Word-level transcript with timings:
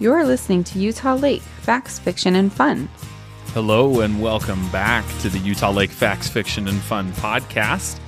You're 0.00 0.24
listening 0.24 0.62
to 0.62 0.78
Utah 0.78 1.16
Lake 1.16 1.42
Facts, 1.42 1.98
Fiction, 1.98 2.36
and 2.36 2.52
Fun. 2.52 2.88
Hello, 3.46 4.02
and 4.02 4.22
welcome 4.22 4.70
back 4.70 5.04
to 5.22 5.28
the 5.28 5.40
Utah 5.40 5.72
Lake 5.72 5.90
Facts, 5.90 6.28
Fiction, 6.28 6.68
and 6.68 6.80
Fun 6.82 7.10
podcast. 7.14 7.98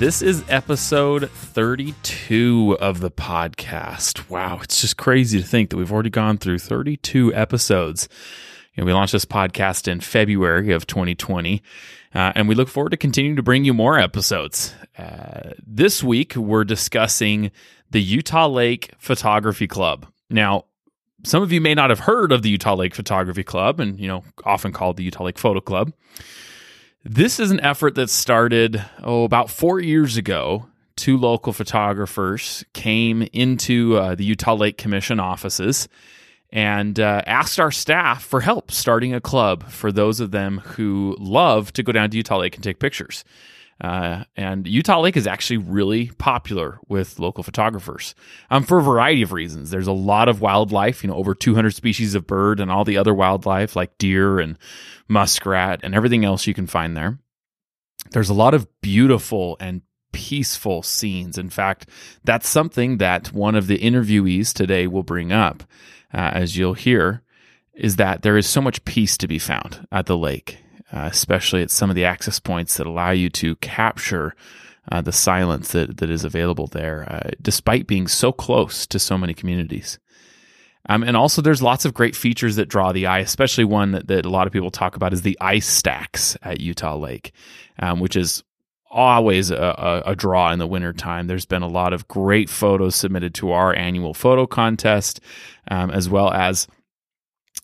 This 0.00 0.22
is 0.22 0.42
episode 0.48 1.30
32 1.30 2.76
of 2.80 2.98
the 2.98 3.12
podcast. 3.12 4.28
Wow, 4.28 4.58
it's 4.60 4.80
just 4.80 4.96
crazy 4.96 5.40
to 5.40 5.46
think 5.46 5.70
that 5.70 5.76
we've 5.76 5.92
already 5.92 6.10
gone 6.10 6.36
through 6.36 6.58
32 6.58 7.32
episodes. 7.32 8.08
You 8.74 8.82
know, 8.82 8.86
we 8.86 8.92
launched 8.92 9.12
this 9.12 9.24
podcast 9.24 9.86
in 9.86 10.00
February 10.00 10.72
of 10.72 10.88
2020, 10.88 11.62
uh, 12.12 12.32
and 12.34 12.48
we 12.48 12.56
look 12.56 12.66
forward 12.68 12.90
to 12.90 12.96
continuing 12.96 13.36
to 13.36 13.42
bring 13.44 13.64
you 13.64 13.72
more 13.72 14.00
episodes. 14.00 14.74
Uh, 14.98 15.50
this 15.64 16.02
week, 16.02 16.34
we're 16.34 16.64
discussing 16.64 17.52
the 17.88 18.02
Utah 18.02 18.48
Lake 18.48 18.90
Photography 18.98 19.68
Club. 19.68 20.08
Now, 20.28 20.64
some 21.26 21.42
of 21.42 21.50
you 21.50 21.60
may 21.60 21.74
not 21.74 21.90
have 21.90 22.00
heard 22.00 22.30
of 22.30 22.42
the 22.42 22.50
Utah 22.50 22.76
Lake 22.76 22.94
Photography 22.94 23.42
Club, 23.42 23.80
and 23.80 23.98
you 23.98 24.06
know, 24.06 24.22
often 24.44 24.72
called 24.72 24.96
the 24.96 25.02
Utah 25.02 25.24
Lake 25.24 25.38
Photo 25.38 25.60
Club. 25.60 25.92
This 27.04 27.40
is 27.40 27.50
an 27.50 27.60
effort 27.60 27.96
that 27.96 28.10
started 28.10 28.82
oh 29.02 29.24
about 29.24 29.50
four 29.50 29.80
years 29.80 30.16
ago. 30.16 30.66
Two 30.96 31.18
local 31.18 31.52
photographers 31.52 32.64
came 32.72 33.22
into 33.32 33.96
uh, 33.96 34.14
the 34.14 34.24
Utah 34.24 34.54
Lake 34.54 34.78
Commission 34.78 35.20
offices 35.20 35.88
and 36.50 36.98
uh, 37.00 37.22
asked 37.26 37.58
our 37.58 37.72
staff 37.72 38.24
for 38.24 38.40
help 38.40 38.70
starting 38.70 39.12
a 39.12 39.20
club 39.20 39.68
for 39.68 39.90
those 39.90 40.20
of 40.20 40.30
them 40.30 40.58
who 40.58 41.16
love 41.18 41.72
to 41.72 41.82
go 41.82 41.92
down 41.92 42.08
to 42.10 42.16
Utah 42.16 42.38
Lake 42.38 42.54
and 42.54 42.64
take 42.64 42.78
pictures. 42.78 43.24
Uh, 43.80 44.24
and 44.36 44.66
Utah 44.66 45.00
Lake 45.00 45.16
is 45.16 45.26
actually 45.26 45.58
really 45.58 46.08
popular 46.18 46.78
with 46.88 47.18
local 47.18 47.44
photographers 47.44 48.14
um, 48.50 48.62
for 48.62 48.78
a 48.78 48.82
variety 48.82 49.22
of 49.22 49.32
reasons. 49.32 49.70
There's 49.70 49.86
a 49.86 49.92
lot 49.92 50.28
of 50.28 50.40
wildlife, 50.40 51.04
you 51.04 51.10
know, 51.10 51.16
over 51.16 51.34
200 51.34 51.74
species 51.74 52.14
of 52.14 52.26
bird 52.26 52.58
and 52.58 52.70
all 52.70 52.84
the 52.84 52.96
other 52.96 53.12
wildlife 53.12 53.76
like 53.76 53.98
deer 53.98 54.40
and 54.40 54.58
muskrat 55.08 55.80
and 55.82 55.94
everything 55.94 56.24
else 56.24 56.46
you 56.46 56.54
can 56.54 56.66
find 56.66 56.96
there. 56.96 57.18
There's 58.12 58.30
a 58.30 58.34
lot 58.34 58.54
of 58.54 58.66
beautiful 58.80 59.56
and 59.60 59.82
peaceful 60.12 60.82
scenes. 60.82 61.36
In 61.36 61.50
fact, 61.50 61.88
that's 62.24 62.48
something 62.48 62.96
that 62.98 63.32
one 63.34 63.54
of 63.54 63.66
the 63.66 63.78
interviewees 63.78 64.54
today 64.54 64.86
will 64.86 65.02
bring 65.02 65.32
up, 65.32 65.64
uh, 66.14 66.30
as 66.32 66.56
you'll 66.56 66.74
hear, 66.74 67.22
is 67.74 67.96
that 67.96 68.22
there 68.22 68.38
is 68.38 68.46
so 68.46 68.62
much 68.62 68.84
peace 68.86 69.18
to 69.18 69.28
be 69.28 69.38
found 69.38 69.86
at 69.92 70.06
the 70.06 70.16
lake 70.16 70.62
uh, 70.92 71.08
especially 71.10 71.62
at 71.62 71.70
some 71.70 71.90
of 71.90 71.96
the 71.96 72.04
access 72.04 72.38
points 72.38 72.76
that 72.76 72.86
allow 72.86 73.10
you 73.10 73.28
to 73.30 73.56
capture 73.56 74.34
uh, 74.90 75.00
the 75.00 75.12
silence 75.12 75.72
that, 75.72 75.96
that 75.98 76.10
is 76.10 76.24
available 76.24 76.66
there, 76.68 77.06
uh, 77.10 77.30
despite 77.42 77.86
being 77.86 78.06
so 78.06 78.32
close 78.32 78.86
to 78.86 78.98
so 78.98 79.18
many 79.18 79.34
communities. 79.34 79.98
Um, 80.88 81.02
and 81.02 81.16
also, 81.16 81.42
there's 81.42 81.62
lots 81.62 81.84
of 81.84 81.94
great 81.94 82.14
features 82.14 82.56
that 82.56 82.68
draw 82.68 82.92
the 82.92 83.06
eye, 83.06 83.18
especially 83.18 83.64
one 83.64 83.90
that, 83.92 84.06
that 84.06 84.24
a 84.24 84.30
lot 84.30 84.46
of 84.46 84.52
people 84.52 84.70
talk 84.70 84.94
about 84.94 85.12
is 85.12 85.22
the 85.22 85.36
ice 85.40 85.66
stacks 85.66 86.36
at 86.42 86.60
Utah 86.60 86.96
Lake, 86.96 87.32
um, 87.80 87.98
which 87.98 88.14
is 88.14 88.44
always 88.88 89.50
a, 89.50 89.56
a, 89.56 90.12
a, 90.12 90.16
draw 90.16 90.52
in 90.52 90.60
the 90.60 90.66
wintertime. 90.66 91.26
There's 91.26 91.44
been 91.44 91.62
a 91.62 91.68
lot 91.68 91.92
of 91.92 92.06
great 92.06 92.48
photos 92.48 92.94
submitted 92.94 93.34
to 93.34 93.50
our 93.50 93.74
annual 93.74 94.14
photo 94.14 94.46
contest, 94.46 95.20
um, 95.68 95.90
as 95.90 96.08
well 96.08 96.32
as 96.32 96.68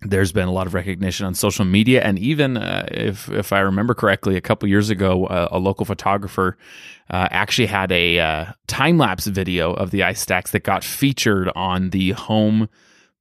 there's 0.04 0.32
been 0.32 0.48
a 0.48 0.52
lot 0.52 0.66
of 0.66 0.74
recognition 0.74 1.26
on 1.26 1.34
social 1.34 1.64
media, 1.64 2.02
and 2.02 2.18
even 2.18 2.56
uh, 2.56 2.86
if 2.90 3.28
if 3.30 3.52
I 3.52 3.60
remember 3.60 3.94
correctly, 3.94 4.36
a 4.36 4.40
couple 4.40 4.68
years 4.68 4.90
ago, 4.90 5.26
uh, 5.26 5.48
a 5.50 5.58
local 5.58 5.84
photographer 5.84 6.56
uh, 7.10 7.28
actually 7.30 7.66
had 7.66 7.92
a 7.92 8.18
uh, 8.18 8.44
time 8.66 8.98
lapse 8.98 9.26
video 9.26 9.72
of 9.72 9.90
the 9.90 10.02
ice 10.02 10.20
stacks 10.20 10.50
that 10.52 10.64
got 10.64 10.84
featured 10.84 11.50
on 11.54 11.90
the 11.90 12.12
home 12.12 12.68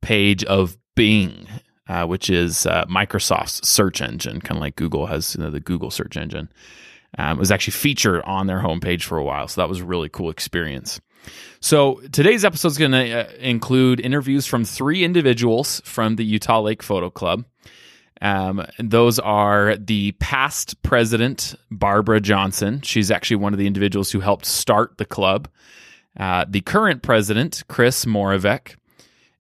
page 0.02 0.44
of 0.46 0.78
Bing, 0.96 1.48
uh, 1.88 2.06
which 2.06 2.30
is 2.30 2.66
Microsoft's 2.90 3.68
search 3.68 4.02
engine, 4.02 4.42
kind 4.42 4.58
of 4.58 4.62
like 4.62 4.76
Google 4.76 5.06
has 5.08 5.36
you 5.36 5.44
know, 5.44 5.52
the 5.52 5.60
Google 5.60 5.92
search 5.92 6.18
engine. 6.18 6.50
Um, 7.18 7.38
it 7.38 7.40
was 7.40 7.52
actually 7.52 7.74
featured 7.74 8.22
on 8.24 8.48
their 8.48 8.60
homepage 8.60 9.04
for 9.04 9.18
a 9.18 9.24
while, 9.24 9.48
so 9.48 9.62
that 9.62 9.70
was 9.70 9.80
a 9.80 9.86
really 9.86 10.10
cool 10.10 10.30
experience. 10.30 11.02
So 11.60 12.02
today's 12.12 12.44
episode 12.44 12.70
is 12.70 12.78
going 12.78 12.92
to 12.92 13.28
uh, 13.28 13.32
include 13.40 14.00
interviews 14.00 14.48
from 14.48 14.66
three 14.66 15.04
individuals 15.04 15.82
from 15.86 16.16
the 16.16 16.26
Utah 16.26 16.62
Lake 16.62 16.82
Photo 16.82 17.10
Club. 17.10 17.46
Um, 18.22 18.66
those 18.78 19.20
are 19.20 19.76
the 19.78 20.14
past 20.14 20.82
president, 20.84 21.56
Barbara 21.70 22.22
Johnson. 22.22 22.82
She's 22.82 23.12
actually 23.12 23.38
one 23.38 23.54
of 23.54 23.60
the 23.60 23.68
individuals 23.68 24.12
who 24.12 24.20
helped 24.20 24.46
start 24.46 24.98
the 24.98 25.06
club. 25.06 25.48
Uh, 26.18 26.46
the 26.48 26.62
current 26.62 27.02
president, 27.02 27.64
Chris 27.68 28.06
Moravec, 28.06 28.76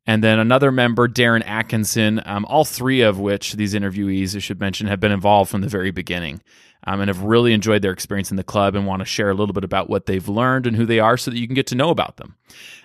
and 0.07 0.23
then 0.23 0.39
another 0.39 0.71
member, 0.71 1.07
Darren 1.07 1.45
Atkinson. 1.45 2.21
Um, 2.25 2.45
all 2.45 2.65
three 2.65 3.01
of 3.01 3.19
which 3.19 3.53
these 3.53 3.75
interviewees, 3.75 4.35
I 4.35 4.39
should 4.39 4.59
mention, 4.59 4.87
have 4.87 4.99
been 4.99 5.11
involved 5.11 5.51
from 5.51 5.61
the 5.61 5.67
very 5.67 5.91
beginning 5.91 6.41
um, 6.85 6.99
and 6.99 7.09
have 7.09 7.23
really 7.23 7.53
enjoyed 7.53 7.81
their 7.81 7.91
experience 7.91 8.31
in 8.31 8.37
the 8.37 8.43
club 8.43 8.75
and 8.75 8.85
want 8.85 9.01
to 9.01 9.05
share 9.05 9.29
a 9.29 9.33
little 9.33 9.53
bit 9.53 9.63
about 9.63 9.89
what 9.89 10.05
they've 10.05 10.27
learned 10.27 10.65
and 10.65 10.75
who 10.75 10.85
they 10.85 10.99
are 10.99 11.17
so 11.17 11.31
that 11.31 11.37
you 11.37 11.47
can 11.47 11.53
get 11.53 11.67
to 11.67 11.75
know 11.75 11.89
about 11.89 12.17
them. 12.17 12.35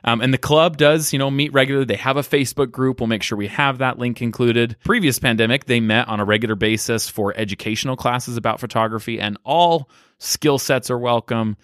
Um, 0.05 0.21
and 0.21 0.33
the 0.33 0.39
club 0.39 0.77
does, 0.77 1.13
you 1.13 1.19
know, 1.19 1.31
meet 1.31 1.53
regularly. 1.53 1.87
They 1.87 1.97
have 1.97 2.17
a 2.17 2.23
Facebook 2.23 2.71
group. 2.71 3.01
We'll 3.01 3.07
make 3.07 3.23
sure 3.23 3.39
we 3.39 3.49
have 3.49 3.79
that 3.79 3.99
link 3.99 4.21
included. 4.21 4.77
Previous 4.85 5.19
pandemic, 5.19 5.65
they 5.65 5.81
met 5.81 6.09
on 6.09 6.21
a 6.21 6.25
regular 6.25 6.55
basis 6.55 7.09
for 7.09 7.35
educational 7.37 7.97
classes 7.97 8.37
about 8.37 8.61
photography, 8.61 9.19
and 9.21 9.39
all 9.45 9.89
skill 10.19 10.59
sets 10.59 10.91
are 10.91 10.99
welcome. 10.99 11.57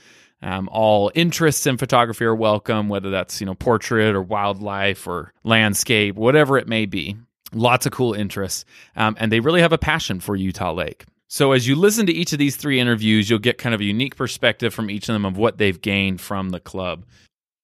Um, 0.42 0.68
all 0.72 1.12
interests 1.14 1.66
in 1.66 1.76
photography 1.76 2.24
are 2.24 2.34
welcome, 2.34 2.88
whether 2.88 3.10
that's 3.10 3.40
you 3.40 3.46
know 3.46 3.54
portrait 3.54 4.14
or 4.14 4.22
wildlife 4.22 5.06
or 5.06 5.32
landscape, 5.44 6.16
whatever 6.16 6.58
it 6.58 6.66
may 6.66 6.86
be. 6.86 7.16
Lots 7.54 7.84
of 7.84 7.92
cool 7.92 8.14
interests, 8.14 8.64
um, 8.96 9.14
and 9.20 9.30
they 9.30 9.40
really 9.40 9.60
have 9.60 9.74
a 9.74 9.78
passion 9.78 10.20
for 10.20 10.34
Utah 10.34 10.72
Lake. 10.72 11.04
So, 11.32 11.52
as 11.52 11.66
you 11.66 11.76
listen 11.76 12.04
to 12.04 12.12
each 12.12 12.34
of 12.34 12.38
these 12.38 12.56
three 12.56 12.78
interviews, 12.78 13.30
you'll 13.30 13.38
get 13.38 13.56
kind 13.56 13.74
of 13.74 13.80
a 13.80 13.84
unique 13.84 14.16
perspective 14.16 14.74
from 14.74 14.90
each 14.90 15.08
of 15.08 15.14
them 15.14 15.24
of 15.24 15.38
what 15.38 15.56
they've 15.56 15.80
gained 15.80 16.20
from 16.20 16.50
the 16.50 16.60
club. 16.60 17.06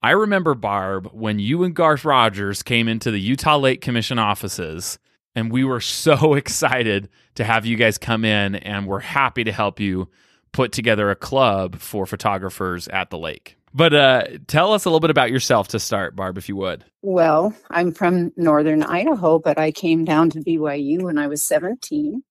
I 0.02 0.12
remember, 0.12 0.54
Barb, 0.54 1.10
when 1.12 1.38
you 1.38 1.64
and 1.64 1.74
Garth 1.74 2.06
Rogers 2.06 2.62
came 2.62 2.88
into 2.88 3.10
the 3.10 3.20
Utah 3.20 3.58
Lake 3.58 3.82
Commission 3.82 4.18
offices, 4.18 4.98
and 5.34 5.52
we 5.52 5.64
were 5.64 5.80
so 5.82 6.32
excited 6.32 7.10
to 7.34 7.44
have 7.44 7.66
you 7.66 7.76
guys 7.76 7.98
come 7.98 8.24
in, 8.24 8.54
and 8.54 8.86
we're 8.86 9.00
happy 9.00 9.44
to 9.44 9.52
help 9.52 9.80
you 9.80 10.08
put 10.52 10.72
together 10.72 11.10
a 11.10 11.14
club 11.14 11.78
for 11.78 12.06
photographers 12.06 12.88
at 12.88 13.10
the 13.10 13.18
lake. 13.18 13.58
But 13.74 13.92
uh, 13.92 14.24
tell 14.46 14.72
us 14.72 14.86
a 14.86 14.88
little 14.88 14.98
bit 14.98 15.10
about 15.10 15.30
yourself 15.30 15.68
to 15.68 15.78
start, 15.78 16.16
Barb, 16.16 16.38
if 16.38 16.48
you 16.48 16.56
would. 16.56 16.86
Well, 17.02 17.54
I'm 17.68 17.92
from 17.92 18.32
northern 18.34 18.82
Idaho, 18.82 19.38
but 19.38 19.58
I 19.58 19.72
came 19.72 20.06
down 20.06 20.30
to 20.30 20.40
BYU 20.40 21.02
when 21.02 21.18
I 21.18 21.26
was 21.26 21.42
17 21.42 22.22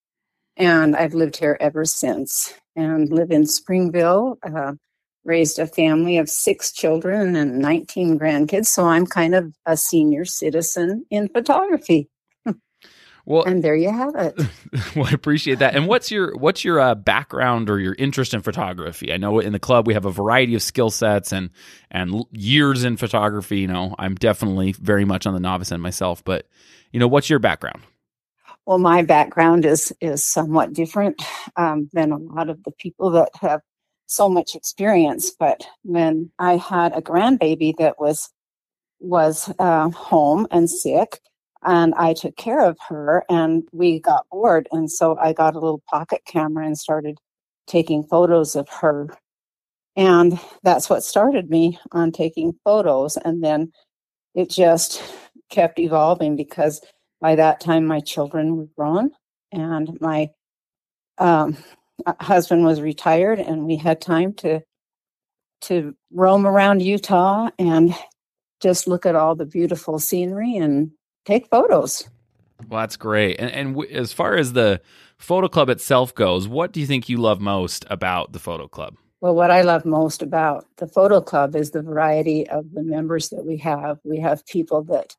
and 0.58 0.96
I've 0.96 1.14
lived 1.14 1.38
here 1.38 1.58
ever 1.60 1.86
since 1.86 2.54
and 2.76 3.10
live 3.10 3.32
in 3.32 3.46
Springville. 3.46 4.38
Uh, 4.44 4.74
raised 5.24 5.60
a 5.60 5.68
family 5.68 6.18
of 6.18 6.30
six 6.30 6.72
children 6.72 7.36
and 7.36 7.60
19 7.60 8.18
grandkids, 8.18 8.68
so 8.68 8.86
I'm 8.86 9.06
kind 9.06 9.36
of 9.36 9.54
a 9.66 9.76
senior 9.76 10.26
citizen 10.26 11.06
in 11.10 11.28
photography. 11.28 12.10
Well, 13.28 13.44
and 13.44 13.62
there 13.62 13.76
you 13.76 13.92
have 13.92 14.16
it. 14.16 14.40
well, 14.96 15.06
I 15.06 15.12
appreciate 15.12 15.60
that. 15.60 15.76
And 15.76 15.86
what's 15.86 16.10
your 16.10 16.34
what's 16.38 16.64
your 16.64 16.80
uh, 16.80 16.96
background 16.96 17.70
or 17.70 17.78
your 17.78 17.94
interest 18.00 18.34
in 18.34 18.42
photography? 18.42 19.12
I 19.12 19.18
know 19.18 19.40
in 19.40 19.52
the 19.52 19.60
club 19.60 19.86
we 19.86 19.96
have 19.96 20.06
a 20.06 20.12
variety 20.12 20.56
of 20.56 20.62
skill 20.62 20.90
sets 20.90 21.34
and 21.34 21.50
and 21.92 22.24
years 22.32 22.86
in 22.86 22.96
photography. 22.96 23.60
You 23.60 23.68
know, 23.68 23.96
I'm 24.00 24.16
definitely 24.16 24.72
very 24.72 25.04
much 25.04 25.28
on 25.28 25.34
the 25.34 25.42
novice 25.42 25.74
end 25.74 25.84
myself. 25.84 26.24
But 26.24 26.48
you 26.94 27.02
know, 27.02 27.08
what's 27.10 27.30
your 27.30 27.40
background? 27.40 27.82
Well, 28.68 28.80
my 28.80 29.02
background 29.02 29.66
is 29.66 29.94
is 30.02 30.26
somewhat 30.26 30.74
different 30.74 31.24
um, 31.56 31.90
than 31.94 32.12
a 32.12 32.18
lot 32.18 32.50
of 32.50 32.62
the 32.66 32.72
people 32.72 33.10
that 33.12 33.30
have 33.40 33.62
so 34.08 34.28
much 34.28 34.56
experience. 34.56 35.32
But 35.32 35.66
when 35.84 36.32
I 36.38 36.58
had 36.58 36.92
a 36.94 37.02
grandbaby 37.02 37.78
that 37.78 37.98
was 37.98 38.30
was 39.00 39.50
uh, 39.60 39.90
home 39.92 40.48
and 40.52 40.70
sick, 40.70 41.22
and 41.64 41.94
I 41.96 42.14
took 42.14 42.36
care 42.36 42.60
of 42.66 42.78
her, 42.90 43.24
and 43.30 43.64
we 43.72 44.02
got 44.02 44.28
bored, 44.30 44.68
and 44.74 44.92
so 44.92 45.18
I 45.18 45.32
got 45.32 45.56
a 45.56 45.60
little 45.60 45.82
pocket 45.90 46.24
camera 46.28 46.66
and 46.66 46.78
started 46.78 47.20
taking 47.68 48.04
photos 48.04 48.58
of 48.58 48.68
her, 48.70 49.08
and 49.96 50.40
that's 50.64 50.90
what 50.90 51.06
started 51.06 51.50
me 51.50 51.80
on 51.94 52.12
taking 52.12 52.54
photos, 52.66 53.18
and 53.18 53.44
then 53.44 53.72
it 54.36 54.50
just 54.50 55.02
kept 55.50 55.80
evolving 55.80 56.36
because 56.36 56.82
by 57.22 57.36
that 57.36 57.60
time 57.60 57.86
my 57.86 58.00
children 58.00 58.58
were 58.58 58.68
grown 58.78 59.12
and 59.52 60.00
my 60.02 60.30
um, 61.18 61.58
husband 62.20 62.64
was 62.64 62.82
retired 62.82 63.40
and 63.40 63.66
we 63.66 63.76
had 63.76 64.02
time 64.02 64.34
to 64.34 64.62
to 65.60 65.96
roam 66.12 66.46
around 66.46 66.82
utah 66.82 67.50
and 67.58 67.96
just 68.62 68.88
look 68.88 69.06
at 69.06 69.16
all 69.16 69.36
the 69.36 69.46
beautiful 69.46 69.98
scenery 69.98 70.56
and 70.56 70.92
take 71.26 71.48
photos 71.48 72.08
well 72.70 72.82
that's 72.82 72.98
great 72.98 73.40
and, 73.40 73.52
and 73.52 73.76
w- 73.76 73.92
as 73.92 74.14
far 74.14 74.36
as 74.36 74.54
the 74.54 74.80
photo 75.18 75.48
club 75.48 75.70
itself 75.70 76.14
goes 76.14 76.48
what 76.48 76.72
do 76.72 76.80
you 76.80 76.86
think 76.86 77.10
you 77.10 77.18
love 77.18 77.42
most 77.42 77.86
about 77.90 78.34
the 78.34 78.40
photo 78.40 78.68
club 78.68 78.96
well, 79.20 79.34
what 79.34 79.50
I 79.50 79.62
love 79.62 79.84
most 79.84 80.22
about 80.22 80.68
the 80.78 80.88
photo 80.88 81.22
club 81.22 81.56
is 81.56 81.72
the 81.72 81.82
variety 81.82 82.48
of 82.48 82.72
the 82.74 82.84
members 82.84 83.30
that 83.30 83.46
we 83.46 83.58
have. 83.58 83.98
We 84.04 84.20
have 84.20 84.46
people 84.46 84.84
that 84.86 85.16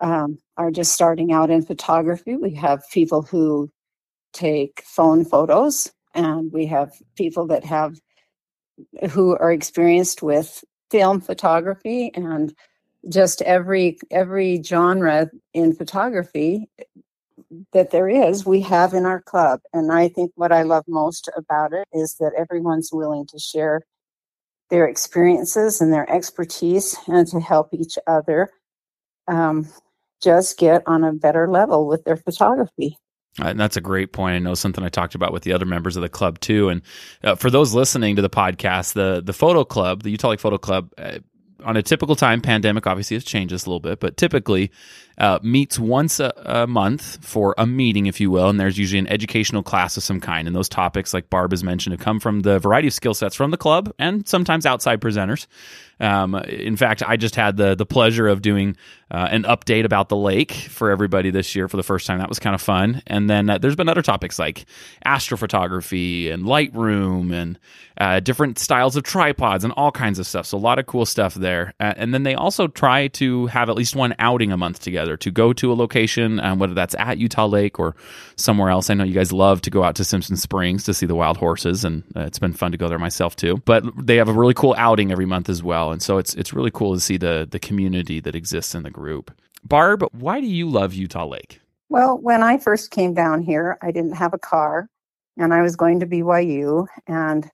um, 0.00 0.38
are 0.56 0.70
just 0.70 0.92
starting 0.92 1.32
out 1.32 1.50
in 1.50 1.62
photography. 1.62 2.36
We 2.36 2.54
have 2.54 2.82
people 2.92 3.22
who 3.22 3.70
take 4.32 4.82
phone 4.84 5.24
photos, 5.24 5.90
and 6.14 6.52
we 6.52 6.66
have 6.66 6.92
people 7.16 7.46
that 7.48 7.64
have 7.64 7.98
who 9.10 9.36
are 9.36 9.52
experienced 9.52 10.22
with 10.22 10.64
film 10.90 11.20
photography 11.20 12.10
and 12.14 12.54
just 13.08 13.42
every 13.42 13.98
every 14.10 14.62
genre 14.62 15.30
in 15.54 15.74
photography 15.74 16.68
that 17.72 17.90
there 17.90 18.08
is 18.08 18.44
we 18.44 18.60
have 18.60 18.94
in 18.94 19.06
our 19.06 19.20
club 19.22 19.60
and 19.72 19.92
i 19.92 20.08
think 20.08 20.32
what 20.34 20.52
i 20.52 20.62
love 20.62 20.84
most 20.88 21.30
about 21.36 21.72
it 21.72 21.86
is 21.92 22.14
that 22.14 22.32
everyone's 22.36 22.90
willing 22.92 23.26
to 23.26 23.38
share 23.38 23.82
their 24.70 24.86
experiences 24.86 25.80
and 25.80 25.92
their 25.92 26.10
expertise 26.10 26.96
and 27.06 27.26
to 27.26 27.40
help 27.40 27.72
each 27.72 27.96
other 28.06 28.50
um, 29.28 29.68
just 30.22 30.58
get 30.58 30.82
on 30.86 31.04
a 31.04 31.12
better 31.12 31.48
level 31.48 31.86
with 31.86 32.04
their 32.04 32.16
photography 32.16 32.96
and 33.40 33.58
that's 33.58 33.76
a 33.76 33.80
great 33.80 34.12
point. 34.12 34.34
I 34.34 34.38
know 34.38 34.54
something 34.54 34.82
I 34.82 34.88
talked 34.88 35.14
about 35.14 35.32
with 35.32 35.42
the 35.42 35.52
other 35.52 35.66
members 35.66 35.96
of 35.96 36.02
the 36.02 36.08
club 36.08 36.40
too. 36.40 36.68
And 36.68 36.82
uh, 37.22 37.34
for 37.36 37.50
those 37.50 37.74
listening 37.74 38.16
to 38.16 38.22
the 38.22 38.30
podcast, 38.30 38.94
the 38.94 39.22
the 39.24 39.32
photo 39.32 39.64
club, 39.64 40.02
the 40.02 40.10
Utah 40.10 40.30
Lake 40.30 40.40
Photo 40.40 40.58
Club, 40.58 40.92
uh, 40.98 41.18
on 41.64 41.76
a 41.76 41.82
typical 41.82 42.14
time, 42.14 42.40
pandemic 42.40 42.86
obviously 42.86 43.16
has 43.16 43.24
changed 43.24 43.52
this 43.52 43.66
a 43.66 43.68
little 43.68 43.80
bit, 43.80 43.98
but 43.98 44.16
typically 44.16 44.70
uh, 45.18 45.40
meets 45.42 45.78
once 45.78 46.20
a, 46.20 46.32
a, 46.46 46.66
month 46.68 47.24
for 47.24 47.54
a 47.58 47.66
meeting, 47.66 48.06
if 48.06 48.20
you 48.20 48.30
will. 48.30 48.48
And 48.48 48.60
there's 48.60 48.78
usually 48.78 49.00
an 49.00 49.08
educational 49.08 49.64
class 49.64 49.96
of 49.96 50.04
some 50.04 50.20
kind. 50.20 50.46
And 50.46 50.54
those 50.54 50.68
topics, 50.68 51.12
like 51.12 51.28
Barb 51.30 51.50
has 51.50 51.64
mentioned, 51.64 51.94
have 51.94 52.00
come 52.00 52.20
from 52.20 52.40
the 52.40 52.60
variety 52.60 52.86
of 52.86 52.94
skill 52.94 53.14
sets 53.14 53.34
from 53.34 53.50
the 53.50 53.56
club 53.56 53.92
and 53.98 54.26
sometimes 54.28 54.66
outside 54.66 55.00
presenters. 55.00 55.48
Um, 55.98 56.36
in 56.36 56.76
fact, 56.76 57.02
I 57.04 57.16
just 57.16 57.34
had 57.34 57.56
the 57.56 57.74
the 57.74 57.86
pleasure 57.86 58.28
of 58.28 58.40
doing 58.40 58.76
uh, 59.10 59.28
an 59.30 59.44
update 59.44 59.84
about 59.84 60.08
the 60.08 60.16
lake 60.16 60.52
for 60.52 60.90
everybody 60.90 61.30
this 61.30 61.54
year 61.54 61.68
for 61.68 61.76
the 61.76 61.82
first 61.82 62.06
time. 62.06 62.18
That 62.18 62.28
was 62.28 62.38
kind 62.38 62.54
of 62.54 62.60
fun. 62.60 63.02
And 63.06 63.28
then 63.28 63.48
uh, 63.48 63.58
there's 63.58 63.76
been 63.76 63.88
other 63.88 64.02
topics 64.02 64.38
like 64.38 64.66
astrophotography 65.06 66.32
and 66.32 66.44
Lightroom 66.44 67.32
and 67.32 67.58
uh, 67.98 68.20
different 68.20 68.58
styles 68.58 68.96
of 68.96 69.02
tripods 69.02 69.64
and 69.64 69.72
all 69.76 69.90
kinds 69.90 70.18
of 70.18 70.26
stuff. 70.26 70.46
So 70.46 70.56
a 70.56 70.60
lot 70.60 70.78
of 70.78 70.86
cool 70.86 71.06
stuff 71.06 71.34
there. 71.34 71.74
and 71.80 72.14
then 72.14 72.22
they 72.22 72.34
also 72.34 72.68
try 72.68 73.08
to 73.08 73.46
have 73.46 73.68
at 73.68 73.76
least 73.76 73.96
one 73.96 74.14
outing 74.18 74.52
a 74.52 74.56
month 74.56 74.80
together 74.80 75.16
to 75.16 75.30
go 75.30 75.52
to 75.54 75.72
a 75.72 75.74
location, 75.74 76.38
um, 76.40 76.58
whether 76.58 76.74
that's 76.74 76.94
at 76.98 77.18
Utah 77.18 77.46
Lake 77.46 77.78
or 77.78 77.96
somewhere 78.36 78.70
else. 78.70 78.90
I 78.90 78.94
know 78.94 79.04
you 79.04 79.14
guys 79.14 79.32
love 79.32 79.62
to 79.62 79.70
go 79.70 79.82
out 79.82 79.96
to 79.96 80.04
Simpson 80.04 80.36
Springs 80.36 80.84
to 80.84 80.94
see 80.94 81.06
the 81.06 81.14
wild 81.14 81.36
horses, 81.36 81.84
and 81.84 82.04
uh, 82.14 82.20
it's 82.20 82.38
been 82.38 82.52
fun 82.52 82.72
to 82.72 82.78
go 82.78 82.88
there 82.88 82.98
myself 82.98 83.34
too. 83.36 83.56
But 83.64 83.84
they 83.96 84.16
have 84.16 84.28
a 84.28 84.32
really 84.32 84.54
cool 84.54 84.74
outing 84.78 85.10
every 85.10 85.26
month 85.26 85.48
as 85.48 85.62
well, 85.62 85.90
and 85.92 86.02
so 86.02 86.18
it's 86.18 86.34
it's 86.34 86.52
really 86.52 86.70
cool 86.70 86.94
to 86.94 87.00
see 87.00 87.16
the 87.16 87.48
the 87.50 87.58
community 87.58 88.20
that 88.20 88.34
exists 88.34 88.74
in 88.74 88.82
the 88.82 88.90
group. 88.98 89.30
Barb, 89.64 90.04
why 90.12 90.40
do 90.40 90.46
you 90.46 90.68
love 90.68 90.94
Utah 90.94 91.26
Lake? 91.26 91.60
Well, 91.88 92.18
when 92.18 92.42
I 92.42 92.58
first 92.58 92.90
came 92.90 93.14
down 93.14 93.42
here, 93.42 93.78
I 93.82 93.90
didn't 93.90 94.16
have 94.16 94.34
a 94.34 94.38
car, 94.38 94.88
and 95.36 95.54
I 95.54 95.62
was 95.62 95.76
going 95.76 96.00
to 96.00 96.06
BYU, 96.06 96.86
and 97.06 97.48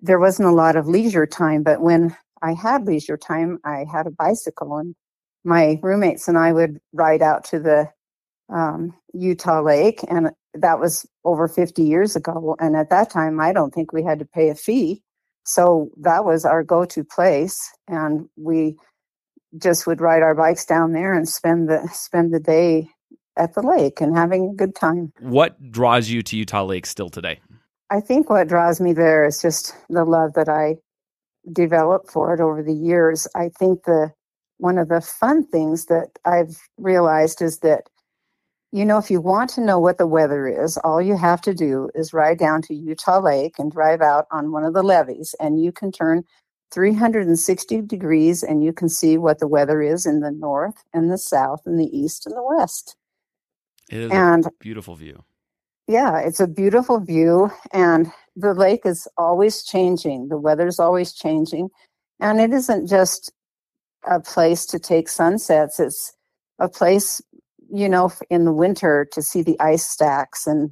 there 0.00 0.18
wasn't 0.18 0.48
a 0.48 0.52
lot 0.52 0.76
of 0.76 0.88
leisure 0.88 1.26
time. 1.26 1.62
But 1.62 1.82
when 1.82 2.16
I 2.42 2.54
had 2.54 2.86
leisure 2.86 3.18
time, 3.18 3.58
I 3.64 3.84
had 3.90 4.06
a 4.06 4.10
bicycle, 4.10 4.78
and 4.78 4.94
my 5.44 5.78
roommates 5.82 6.28
and 6.28 6.38
I 6.38 6.52
would 6.52 6.80
ride 6.92 7.22
out 7.22 7.44
to 7.46 7.58
the 7.58 7.90
um, 8.48 8.94
Utah 9.12 9.60
Lake, 9.62 10.00
and 10.08 10.30
that 10.54 10.80
was 10.80 11.06
over 11.24 11.48
50 11.48 11.82
years 11.82 12.16
ago. 12.16 12.56
And 12.58 12.76
at 12.76 12.90
that 12.90 13.10
time, 13.10 13.40
I 13.40 13.52
don't 13.52 13.72
think 13.72 13.92
we 13.92 14.02
had 14.02 14.18
to 14.18 14.24
pay 14.24 14.48
a 14.48 14.54
fee. 14.54 15.02
So 15.44 15.90
that 15.98 16.24
was 16.24 16.44
our 16.44 16.62
go 16.62 16.84
to 16.86 17.04
place. 17.04 17.58
And 17.88 18.28
we 18.36 18.76
just 19.58 19.86
would 19.86 20.00
ride 20.00 20.22
our 20.22 20.34
bikes 20.34 20.64
down 20.64 20.92
there 20.92 21.12
and 21.12 21.28
spend 21.28 21.68
the 21.68 21.88
spend 21.92 22.32
the 22.32 22.40
day 22.40 22.88
at 23.36 23.54
the 23.54 23.62
lake 23.62 24.00
and 24.00 24.16
having 24.16 24.50
a 24.50 24.54
good 24.54 24.74
time. 24.74 25.12
What 25.20 25.70
draws 25.70 26.08
you 26.10 26.22
to 26.22 26.36
Utah 26.36 26.64
Lake 26.64 26.86
still 26.86 27.08
today? 27.08 27.40
I 27.90 28.00
think 28.00 28.30
what 28.30 28.48
draws 28.48 28.80
me 28.80 28.92
there 28.92 29.24
is 29.24 29.42
just 29.42 29.74
the 29.88 30.04
love 30.04 30.34
that 30.34 30.48
I 30.48 30.76
developed 31.52 32.10
for 32.10 32.34
it 32.34 32.40
over 32.40 32.62
the 32.62 32.74
years. 32.74 33.26
I 33.34 33.50
think 33.58 33.84
the 33.84 34.12
one 34.58 34.78
of 34.78 34.88
the 34.88 35.00
fun 35.00 35.46
things 35.46 35.86
that 35.86 36.10
I've 36.24 36.60
realized 36.76 37.40
is 37.40 37.60
that, 37.60 37.84
you 38.72 38.84
know, 38.84 38.98
if 38.98 39.10
you 39.10 39.20
want 39.20 39.48
to 39.50 39.62
know 39.62 39.78
what 39.78 39.96
the 39.96 40.06
weather 40.06 40.46
is, 40.46 40.76
all 40.78 41.00
you 41.00 41.16
have 41.16 41.40
to 41.42 41.54
do 41.54 41.90
is 41.94 42.12
ride 42.12 42.38
down 42.38 42.60
to 42.62 42.74
Utah 42.74 43.20
Lake 43.20 43.58
and 43.58 43.72
drive 43.72 44.02
out 44.02 44.26
on 44.30 44.52
one 44.52 44.64
of 44.64 44.74
the 44.74 44.82
levees, 44.82 45.34
and 45.40 45.62
you 45.62 45.72
can 45.72 45.90
turn 45.90 46.24
360 46.72 47.82
degrees 47.82 48.42
and 48.42 48.62
you 48.62 48.72
can 48.72 48.88
see 48.88 49.18
what 49.18 49.38
the 49.38 49.48
weather 49.48 49.82
is 49.82 50.06
in 50.06 50.20
the 50.20 50.30
north 50.30 50.84
and 50.92 51.10
the 51.10 51.18
south 51.18 51.62
and 51.66 51.78
the 51.78 51.96
east 51.96 52.26
and 52.26 52.36
the 52.36 52.42
west. 52.42 52.96
It 53.90 54.02
is 54.02 54.10
and, 54.12 54.46
a 54.46 54.50
beautiful 54.60 54.94
view. 54.94 55.24
Yeah, 55.88 56.20
it's 56.20 56.38
a 56.38 56.46
beautiful 56.46 57.00
view, 57.00 57.50
and 57.72 58.12
the 58.36 58.54
lake 58.54 58.82
is 58.84 59.08
always 59.18 59.64
changing. 59.64 60.28
The 60.28 60.38
weather's 60.38 60.78
always 60.78 61.12
changing. 61.12 61.70
And 62.20 62.40
it 62.40 62.52
isn't 62.52 62.86
just 62.86 63.32
a 64.08 64.20
place 64.20 64.66
to 64.66 64.78
take 64.78 65.08
sunsets. 65.08 65.80
It's 65.80 66.14
a 66.60 66.68
place, 66.68 67.20
you 67.72 67.88
know, 67.88 68.12
in 68.28 68.44
the 68.44 68.52
winter 68.52 69.08
to 69.12 69.20
see 69.20 69.42
the 69.42 69.58
ice 69.58 69.86
stacks 69.86 70.46
and 70.46 70.70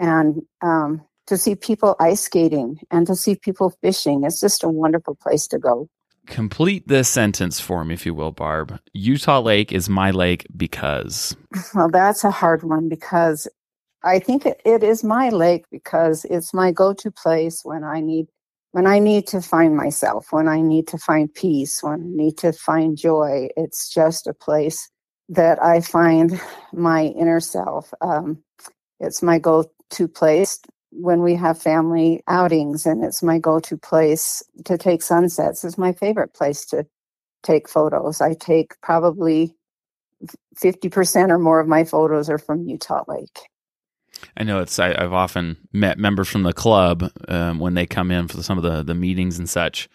and 0.00 0.42
um, 0.62 1.02
to 1.30 1.38
see 1.38 1.54
people 1.54 1.94
ice 2.00 2.22
skating 2.22 2.80
and 2.90 3.06
to 3.06 3.14
see 3.14 3.36
people 3.36 3.70
fishing. 3.80 4.24
It's 4.24 4.40
just 4.40 4.64
a 4.64 4.68
wonderful 4.68 5.14
place 5.14 5.46
to 5.46 5.60
go. 5.60 5.88
Complete 6.26 6.88
this 6.88 7.08
sentence 7.08 7.60
for 7.60 7.84
me, 7.84 7.94
if 7.94 8.04
you 8.04 8.14
will, 8.14 8.32
Barb. 8.32 8.80
Utah 8.94 9.38
Lake 9.38 9.70
is 9.70 9.88
my 9.88 10.10
lake 10.10 10.46
because. 10.56 11.36
Well, 11.74 11.88
that's 11.88 12.24
a 12.24 12.32
hard 12.32 12.64
one 12.64 12.88
because 12.88 13.46
I 14.02 14.18
think 14.18 14.44
it, 14.44 14.60
it 14.64 14.82
is 14.82 15.04
my 15.04 15.28
lake 15.28 15.66
because 15.70 16.24
it's 16.24 16.52
my 16.52 16.72
go 16.72 16.94
to 16.94 17.12
place 17.12 17.60
when 17.62 17.84
I 17.84 18.00
need 18.00 18.26
when 18.72 18.86
I 18.86 18.98
need 18.98 19.28
to 19.28 19.40
find 19.40 19.76
myself, 19.76 20.26
when 20.30 20.48
I 20.48 20.60
need 20.60 20.88
to 20.88 20.98
find 20.98 21.32
peace, 21.32 21.82
when 21.82 21.94
I 21.94 22.22
need 22.22 22.38
to 22.38 22.52
find 22.52 22.96
joy, 22.96 23.48
it's 23.56 23.88
just 23.88 24.26
a 24.26 24.34
place 24.34 24.88
that 25.28 25.62
I 25.62 25.80
find 25.80 26.40
my 26.72 27.04
inner 27.04 27.40
self. 27.40 27.92
Um, 28.00 28.42
it's 28.98 29.22
my 29.22 29.38
go 29.38 29.70
to 29.90 30.08
place 30.08 30.60
when 30.92 31.22
we 31.22 31.34
have 31.36 31.60
family 31.60 32.22
outings, 32.28 32.86
and 32.86 33.04
it's 33.04 33.22
my 33.22 33.38
go 33.38 33.60
to 33.60 33.76
place 33.76 34.42
to 34.64 34.76
take 34.76 35.02
sunsets. 35.02 35.64
It's 35.64 35.78
my 35.78 35.92
favorite 35.92 36.34
place 36.34 36.64
to 36.66 36.86
take 37.42 37.68
photos. 37.68 38.20
I 38.20 38.34
take 38.34 38.80
probably 38.80 39.54
50% 40.62 41.30
or 41.30 41.38
more 41.38 41.60
of 41.60 41.68
my 41.68 41.84
photos 41.84 42.28
are 42.28 42.38
from 42.38 42.64
Utah 42.64 43.04
Lake. 43.08 43.38
I 44.36 44.44
know 44.44 44.60
it's. 44.60 44.78
I, 44.78 45.00
have 45.00 45.14
often 45.14 45.56
met 45.72 45.98
members 45.98 46.28
from 46.28 46.42
the 46.42 46.52
club 46.52 47.10
um, 47.28 47.58
when 47.58 47.74
they 47.74 47.86
come 47.86 48.10
in 48.10 48.28
for 48.28 48.42
some 48.42 48.58
of 48.58 48.64
the 48.64 48.82
the 48.82 48.94
meetings 48.94 49.38
and 49.38 49.48
such. 49.48 49.88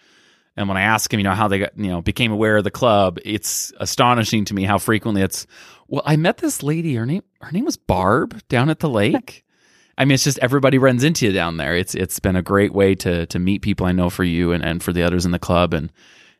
And 0.56 0.68
when 0.68 0.76
I 0.78 0.82
ask 0.82 1.10
them, 1.10 1.20
you 1.20 1.24
know, 1.24 1.34
how 1.34 1.48
they 1.48 1.60
got, 1.60 1.78
you 1.78 1.88
know, 1.88 2.00
became 2.00 2.32
aware 2.32 2.56
of 2.56 2.64
the 2.64 2.70
club, 2.70 3.18
it's 3.24 3.72
astonishing 3.78 4.46
to 4.46 4.54
me 4.54 4.64
how 4.64 4.78
frequently 4.78 5.22
it's. 5.22 5.46
Well, 5.86 6.02
I 6.04 6.16
met 6.16 6.38
this 6.38 6.62
lady. 6.62 6.94
Her 6.96 7.06
name, 7.06 7.22
her 7.40 7.52
name 7.52 7.66
was 7.66 7.76
Barb 7.76 8.42
down 8.48 8.70
at 8.70 8.80
the 8.80 8.88
lake. 8.88 9.44
I 9.98 10.04
mean, 10.04 10.14
it's 10.14 10.24
just 10.24 10.38
everybody 10.40 10.78
runs 10.78 11.04
into 11.04 11.26
you 11.26 11.32
down 11.32 11.56
there. 11.56 11.74
It's 11.74 11.94
it's 11.94 12.20
been 12.20 12.36
a 12.36 12.42
great 12.42 12.72
way 12.72 12.94
to 12.96 13.26
to 13.26 13.38
meet 13.38 13.62
people 13.62 13.86
I 13.86 13.92
know 13.92 14.10
for 14.10 14.24
you 14.24 14.52
and, 14.52 14.64
and 14.64 14.82
for 14.82 14.92
the 14.92 15.02
others 15.02 15.24
in 15.24 15.32
the 15.32 15.38
club, 15.38 15.72
and 15.72 15.90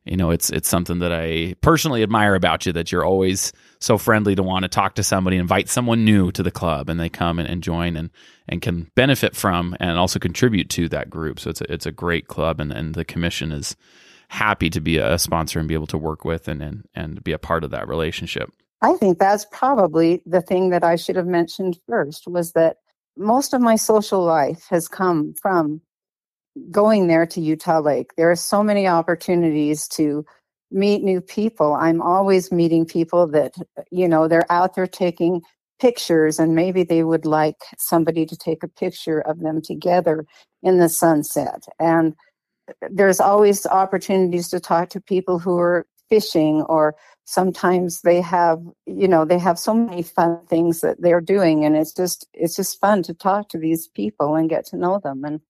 you 0.04 0.16
know, 0.16 0.30
it's 0.30 0.50
it's 0.50 0.68
something 0.68 1.00
that 1.00 1.12
I 1.12 1.54
personally 1.62 2.02
admire 2.02 2.34
about 2.34 2.64
you 2.64 2.72
that 2.75 2.92
you're 2.92 3.04
always 3.04 3.52
so 3.80 3.98
friendly 3.98 4.34
to 4.36 4.42
want 4.42 4.62
to 4.62 4.68
talk 4.68 4.94
to 4.94 5.02
somebody, 5.02 5.36
invite 5.36 5.68
someone 5.68 6.04
new 6.04 6.30
to 6.32 6.42
the 6.42 6.50
club, 6.50 6.88
and 6.88 7.00
they 7.00 7.08
come 7.08 7.38
and, 7.38 7.48
and 7.48 7.62
join 7.62 7.96
and 7.96 8.10
and 8.48 8.62
can 8.62 8.90
benefit 8.94 9.34
from 9.34 9.76
and 9.80 9.98
also 9.98 10.18
contribute 10.18 10.70
to 10.70 10.88
that 10.90 11.10
group. 11.10 11.40
So 11.40 11.50
it's 11.50 11.60
a, 11.60 11.72
it's 11.72 11.86
a 11.86 11.92
great 11.92 12.28
club, 12.28 12.60
and, 12.60 12.72
and 12.72 12.94
the 12.94 13.04
commission 13.04 13.52
is 13.52 13.75
happy 14.28 14.70
to 14.70 14.80
be 14.80 14.98
a 14.98 15.18
sponsor 15.18 15.58
and 15.58 15.68
be 15.68 15.75
able 15.75 15.86
to 15.88 15.98
work 15.98 16.25
with 16.25 16.46
and, 16.46 16.62
and 16.62 16.88
and 16.94 17.25
be 17.25 17.32
a 17.32 17.38
part 17.38 17.64
of 17.64 17.70
that 17.72 17.88
relationship. 17.88 18.52
I 18.82 18.92
think 18.94 19.18
that's 19.18 19.46
probably 19.50 20.22
the 20.26 20.42
thing 20.42 20.70
that 20.70 20.84
I 20.84 20.96
should 20.96 21.16
have 21.16 21.26
mentioned 21.26 21.80
first 21.88 22.28
was 22.28 22.52
that 22.52 22.76
most 23.16 23.54
of 23.54 23.61
my 23.61 23.76
social 23.76 24.23
life 24.25 24.66
has 24.68 24.88
come 24.88 25.35
from 25.40 25.80
going 26.70 27.06
there 27.06 27.26
to 27.26 27.40
Utah 27.40 27.80
Lake. 27.80 28.11
There 28.16 28.30
are 28.30 28.37
so 28.37 28.62
many 28.62 28.87
opportunities 28.87 29.88
to 29.88 30.25
meet 30.70 31.02
new 31.02 31.20
people. 31.20 31.75
I'm 31.75 32.02
always 32.02 32.50
meeting 32.50 32.85
people 32.85 33.26
that, 33.28 33.54
you 33.90 34.08
know, 34.08 34.28
they're 34.28 34.50
out 34.50 34.75
there 34.75 34.87
taking 34.87 35.42
pictures 35.78 36.38
and 36.38 36.54
maybe 36.54 36.82
they 36.82 37.04
would 37.04 37.26
like 37.26 37.56
somebody 37.78 38.25
to 38.26 38.37
take 38.37 38.62
a 38.62 38.68
picture 38.68 39.20
of 39.20 39.40
them 39.40 39.61
together 39.61 40.25
in 40.62 40.78
the 40.78 40.88
sunset. 40.88 41.64
And 41.78 42.14
uh, 42.68 42.88
there's 42.90 43.20
always 43.20 43.66
opportunities 43.66 44.49
to 44.49 44.61
talk 44.61 44.88
to 44.90 45.00
people 45.00 45.38
who 45.38 45.58
are 45.58 45.87
fishing 46.08 46.62
or 46.62 46.94
sometimes 47.25 48.02
they 48.02 48.20
have 48.20 48.60
you 48.86 49.08
know 49.08 49.25
they 49.25 49.38
have 49.38 49.58
so 49.58 49.75
many 49.75 50.02
fun 50.02 50.38
things 50.46 50.80
that 50.80 51.00
they're 51.00 51.20
doing 51.20 51.64
and 51.64 51.76
it's 51.76 51.92
just 51.92 52.26
it's 52.32 52.56
just 52.56 52.80
fun 52.80 53.02
to 53.02 53.12
talk 53.14 53.48
to 53.48 53.58
these 53.58 53.88
people 53.88 54.34
and 54.36 54.48
get 54.48 54.64
to 54.64 54.76
know 54.76 55.00
them 55.02 55.25
and 55.25 55.40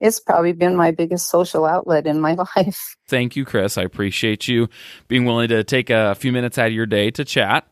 it's 0.00 0.20
probably 0.20 0.52
been 0.52 0.76
my 0.76 0.90
biggest 0.90 1.28
social 1.28 1.64
outlet 1.64 2.06
in 2.06 2.20
my 2.20 2.34
life. 2.56 2.96
Thank 3.06 3.36
you, 3.36 3.44
Chris. 3.44 3.78
I 3.78 3.82
appreciate 3.82 4.46
you 4.46 4.68
being 5.08 5.24
willing 5.24 5.48
to 5.48 5.64
take 5.64 5.90
a 5.90 6.14
few 6.14 6.32
minutes 6.32 6.58
out 6.58 6.66
of 6.68 6.72
your 6.72 6.86
day 6.86 7.10
to 7.12 7.24
chat. 7.24 7.66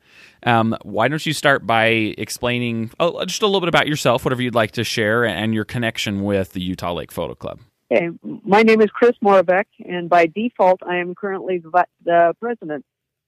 Um, 0.44 0.76
why 0.82 1.08
don't 1.08 1.24
you 1.24 1.32
start 1.32 1.66
by 1.66 1.86
explaining 2.18 2.90
oh, 3.00 3.24
just 3.24 3.42
a 3.42 3.46
little 3.46 3.60
bit 3.60 3.68
about 3.68 3.88
yourself, 3.88 4.24
whatever 4.24 4.42
you'd 4.42 4.54
like 4.54 4.72
to 4.72 4.84
share, 4.84 5.24
and 5.24 5.54
your 5.54 5.64
connection 5.64 6.22
with 6.22 6.52
the 6.52 6.60
Utah 6.60 6.92
Lake 6.92 7.12
Photo 7.12 7.34
Club? 7.34 7.60
Okay, 7.92 8.08
my 8.44 8.62
name 8.62 8.80
is 8.80 8.88
Chris 8.90 9.12
Moravec, 9.22 9.66
and 9.84 10.08
by 10.08 10.26
default, 10.26 10.80
I 10.82 10.96
am 10.96 11.14
currently 11.14 11.58
the, 11.58 11.84
the 12.02 12.34
president 12.40 12.84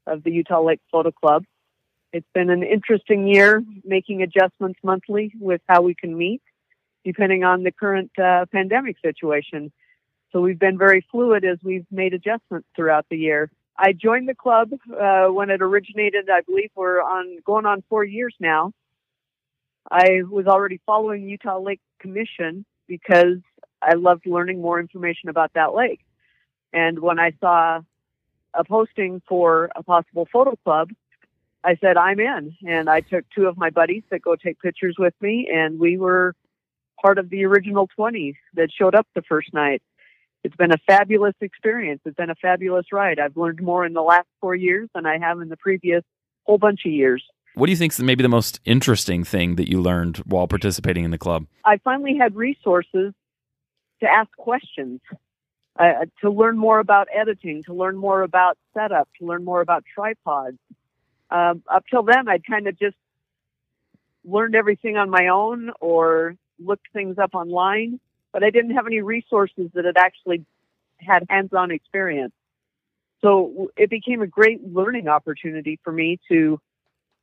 of 0.06 0.22
the 0.22 0.30
Utah 0.30 0.62
Lake 0.62 0.80
Photo 0.90 1.10
Club. 1.10 1.44
It's 2.12 2.26
been 2.32 2.48
an 2.48 2.62
interesting 2.62 3.26
year 3.26 3.62
making 3.84 4.22
adjustments 4.22 4.78
monthly 4.82 5.30
with 5.38 5.60
how 5.68 5.82
we 5.82 5.94
can 5.94 6.16
meet, 6.16 6.40
depending 7.04 7.44
on 7.44 7.64
the 7.64 7.70
current 7.70 8.10
uh, 8.18 8.46
pandemic 8.50 8.96
situation. 9.04 9.70
So 10.32 10.40
we've 10.40 10.58
been 10.58 10.78
very 10.78 11.04
fluid 11.10 11.44
as 11.44 11.58
we've 11.62 11.86
made 11.90 12.14
adjustments 12.14 12.66
throughout 12.74 13.04
the 13.10 13.18
year. 13.18 13.50
I 13.78 13.92
joined 13.92 14.26
the 14.26 14.34
club 14.34 14.70
uh, 14.98 15.26
when 15.26 15.50
it 15.50 15.60
originated. 15.60 16.30
I 16.30 16.40
believe 16.40 16.70
we're 16.74 17.02
on 17.02 17.38
going 17.44 17.66
on 17.66 17.82
four 17.90 18.04
years 18.04 18.34
now. 18.40 18.72
I 19.90 20.22
was 20.30 20.46
already 20.46 20.80
following 20.86 21.28
Utah 21.28 21.58
Lake 21.58 21.80
Commission 22.00 22.64
because 22.88 23.38
I 23.86 23.94
loved 23.94 24.26
learning 24.26 24.60
more 24.60 24.80
information 24.80 25.28
about 25.28 25.52
that 25.54 25.74
lake. 25.74 26.00
And 26.72 26.98
when 26.98 27.20
I 27.20 27.32
saw 27.40 27.80
a 28.52 28.64
posting 28.64 29.22
for 29.28 29.70
a 29.76 29.82
possible 29.82 30.26
photo 30.32 30.56
club, 30.64 30.90
I 31.62 31.76
said, 31.76 31.96
I'm 31.96 32.18
in. 32.18 32.56
And 32.66 32.90
I 32.90 33.00
took 33.00 33.24
two 33.34 33.46
of 33.46 33.56
my 33.56 33.70
buddies 33.70 34.02
that 34.10 34.22
go 34.22 34.34
take 34.34 34.60
pictures 34.60 34.96
with 34.98 35.14
me, 35.20 35.48
and 35.52 35.78
we 35.78 35.98
were 35.98 36.34
part 37.00 37.18
of 37.18 37.30
the 37.30 37.44
original 37.44 37.88
20 37.94 38.36
that 38.54 38.68
showed 38.76 38.94
up 38.94 39.06
the 39.14 39.22
first 39.22 39.54
night. 39.54 39.82
It's 40.42 40.56
been 40.56 40.72
a 40.72 40.78
fabulous 40.86 41.34
experience. 41.40 42.00
It's 42.04 42.16
been 42.16 42.30
a 42.30 42.36
fabulous 42.36 42.86
ride. 42.92 43.18
I've 43.18 43.36
learned 43.36 43.62
more 43.62 43.84
in 43.84 43.92
the 43.92 44.02
last 44.02 44.28
four 44.40 44.54
years 44.54 44.88
than 44.94 45.06
I 45.06 45.18
have 45.18 45.40
in 45.40 45.48
the 45.48 45.56
previous 45.56 46.02
whole 46.44 46.58
bunch 46.58 46.80
of 46.86 46.92
years. 46.92 47.22
What 47.54 47.66
do 47.66 47.72
you 47.72 47.76
think 47.76 47.92
is 47.92 48.00
maybe 48.00 48.22
the 48.22 48.28
most 48.28 48.60
interesting 48.64 49.24
thing 49.24 49.56
that 49.56 49.68
you 49.68 49.80
learned 49.80 50.18
while 50.18 50.46
participating 50.46 51.04
in 51.04 51.10
the 51.10 51.18
club? 51.18 51.46
I 51.64 51.78
finally 51.78 52.16
had 52.16 52.36
resources 52.36 53.12
to 54.00 54.06
ask 54.06 54.30
questions, 54.36 55.00
uh, 55.78 56.06
to 56.20 56.30
learn 56.30 56.58
more 56.58 56.78
about 56.78 57.08
editing, 57.14 57.62
to 57.64 57.74
learn 57.74 57.96
more 57.96 58.22
about 58.22 58.56
setup, 58.74 59.08
to 59.18 59.26
learn 59.26 59.44
more 59.44 59.60
about 59.60 59.84
tripods. 59.94 60.58
Um, 61.30 61.62
up 61.68 61.84
till 61.90 62.02
then, 62.02 62.28
I'd 62.28 62.46
kind 62.46 62.66
of 62.66 62.78
just 62.78 62.96
learned 64.24 64.54
everything 64.54 64.96
on 64.96 65.10
my 65.10 65.28
own 65.28 65.70
or 65.80 66.36
looked 66.58 66.86
things 66.92 67.18
up 67.18 67.34
online, 67.34 68.00
but 68.32 68.42
I 68.42 68.50
didn't 68.50 68.72
have 68.72 68.86
any 68.86 69.00
resources 69.00 69.70
that 69.74 69.84
had 69.84 69.96
actually 69.96 70.44
had 70.98 71.26
hands-on 71.28 71.70
experience. 71.70 72.32
So 73.22 73.70
it 73.76 73.90
became 73.90 74.22
a 74.22 74.26
great 74.26 74.62
learning 74.64 75.08
opportunity 75.08 75.78
for 75.82 75.92
me 75.92 76.18
to 76.30 76.60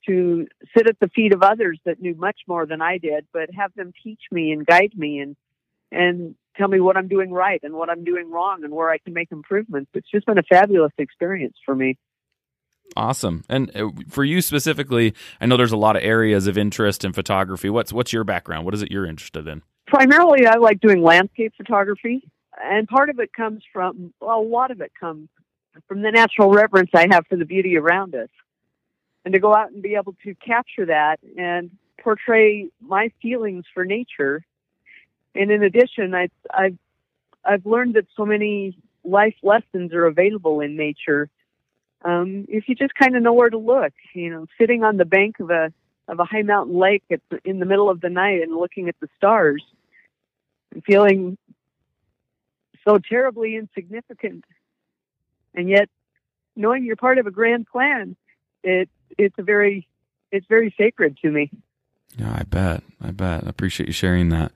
to 0.05 0.47
sit 0.75 0.89
at 0.89 0.99
the 0.99 1.07
feet 1.07 1.33
of 1.33 1.41
others 1.43 1.79
that 1.85 2.01
knew 2.01 2.13
much 2.13 2.41
more 2.45 2.65
than 2.65 2.81
I 2.81 2.97
did, 2.97 3.25
but 3.31 3.49
have 3.53 3.73
them 3.73 3.93
teach 4.03 4.19
me 4.31 4.51
and 4.51 4.65
guide 4.65 4.91
me 4.97 5.19
and 5.19 5.35
and 5.91 6.35
tell 6.55 6.67
me 6.67 6.79
what 6.79 6.97
I'm 6.97 7.07
doing 7.07 7.31
right 7.31 7.59
and 7.63 7.73
what 7.73 7.89
I'm 7.89 8.03
doing 8.03 8.31
wrong 8.31 8.63
and 8.63 8.73
where 8.73 8.89
I 8.89 8.97
can 8.97 9.13
make 9.13 9.31
improvements. 9.31 9.91
It's 9.93 10.09
just 10.09 10.25
been 10.25 10.37
a 10.37 10.43
fabulous 10.43 10.91
experience 10.97 11.55
for 11.65 11.75
me. 11.75 11.97
Awesome. 12.95 13.43
And 13.49 13.75
uh, 13.75 13.89
for 14.09 14.23
you 14.23 14.41
specifically, 14.41 15.13
I 15.41 15.45
know 15.45 15.57
there's 15.57 15.71
a 15.71 15.77
lot 15.77 15.95
of 15.95 16.03
areas 16.03 16.47
of 16.47 16.57
interest 16.57 17.03
in 17.03 17.13
photography. 17.13 17.69
What's 17.69 17.91
what's 17.91 18.13
your 18.13 18.23
background? 18.23 18.65
What 18.65 18.73
is 18.73 18.81
it 18.81 18.91
you're 18.91 19.05
interested 19.05 19.47
in? 19.47 19.63
Primarily, 19.87 20.45
I 20.45 20.57
like 20.57 20.79
doing 20.79 21.01
landscape 21.01 21.53
photography, 21.57 22.29
and 22.63 22.87
part 22.87 23.09
of 23.09 23.19
it 23.19 23.33
comes 23.33 23.63
from 23.71 24.13
well, 24.19 24.39
a 24.39 24.41
lot 24.41 24.71
of 24.71 24.81
it 24.81 24.91
comes 24.99 25.29
from 25.87 26.01
the 26.01 26.11
natural 26.11 26.51
reverence 26.51 26.91
I 26.93 27.07
have 27.11 27.25
for 27.27 27.35
the 27.35 27.45
beauty 27.45 27.77
around 27.77 28.15
us, 28.15 28.29
and 29.25 29.33
to 29.33 29.39
go 29.39 29.55
out 29.55 29.71
and 29.71 29.81
be 29.81 29.95
able 29.95 30.15
to 30.23 30.35
capture 30.35 30.85
that 30.85 31.19
and 31.37 31.71
portray 32.01 32.69
my 32.81 33.11
feelings 33.21 33.65
for 33.73 33.85
nature. 33.85 34.43
And 35.35 35.51
in 35.51 35.63
addition, 35.63 36.13
I, 36.13 36.29
I've 36.53 36.77
I've 37.45 37.65
learned 37.65 37.95
that 37.95 38.05
so 38.15 38.25
many 38.25 38.77
life 39.03 39.35
lessons 39.43 39.93
are 39.93 40.05
available 40.05 40.61
in 40.61 40.77
nature 40.77 41.29
um, 42.05 42.45
if 42.49 42.67
you 42.67 42.75
just 42.75 42.95
kind 42.95 43.15
of 43.15 43.23
know 43.23 43.33
where 43.33 43.49
to 43.49 43.57
look. 43.57 43.93
You 44.13 44.29
know, 44.29 44.45
sitting 44.59 44.83
on 44.83 44.97
the 44.97 45.05
bank 45.05 45.39
of 45.39 45.49
a 45.49 45.71
of 46.07 46.19
a 46.19 46.25
high 46.25 46.41
mountain 46.41 46.77
lake 46.77 47.03
at 47.11 47.21
the, 47.29 47.39
in 47.45 47.59
the 47.59 47.65
middle 47.65 47.89
of 47.89 48.01
the 48.01 48.09
night 48.09 48.41
and 48.41 48.55
looking 48.55 48.89
at 48.89 48.95
the 48.99 49.07
stars 49.17 49.63
and 50.73 50.83
feeling 50.83 51.37
so 52.85 52.97
terribly 52.97 53.55
insignificant, 53.55 54.43
and 55.55 55.69
yet 55.69 55.89
knowing 56.55 56.83
you're 56.83 56.97
part 56.97 57.17
of 57.17 57.27
a 57.27 57.31
grand 57.31 57.67
plan, 57.67 58.15
it 58.63 58.89
it's 59.17 59.35
a 59.37 59.43
very 59.43 59.87
it's 60.31 60.47
very 60.47 60.73
sacred 60.77 61.17
to 61.21 61.29
me. 61.29 61.49
Yeah, 62.17 62.35
I 62.37 62.43
bet. 62.43 62.83
I 63.01 63.11
bet. 63.11 63.45
I 63.45 63.49
appreciate 63.49 63.87
you 63.87 63.93
sharing 63.93 64.29
that. 64.29 64.51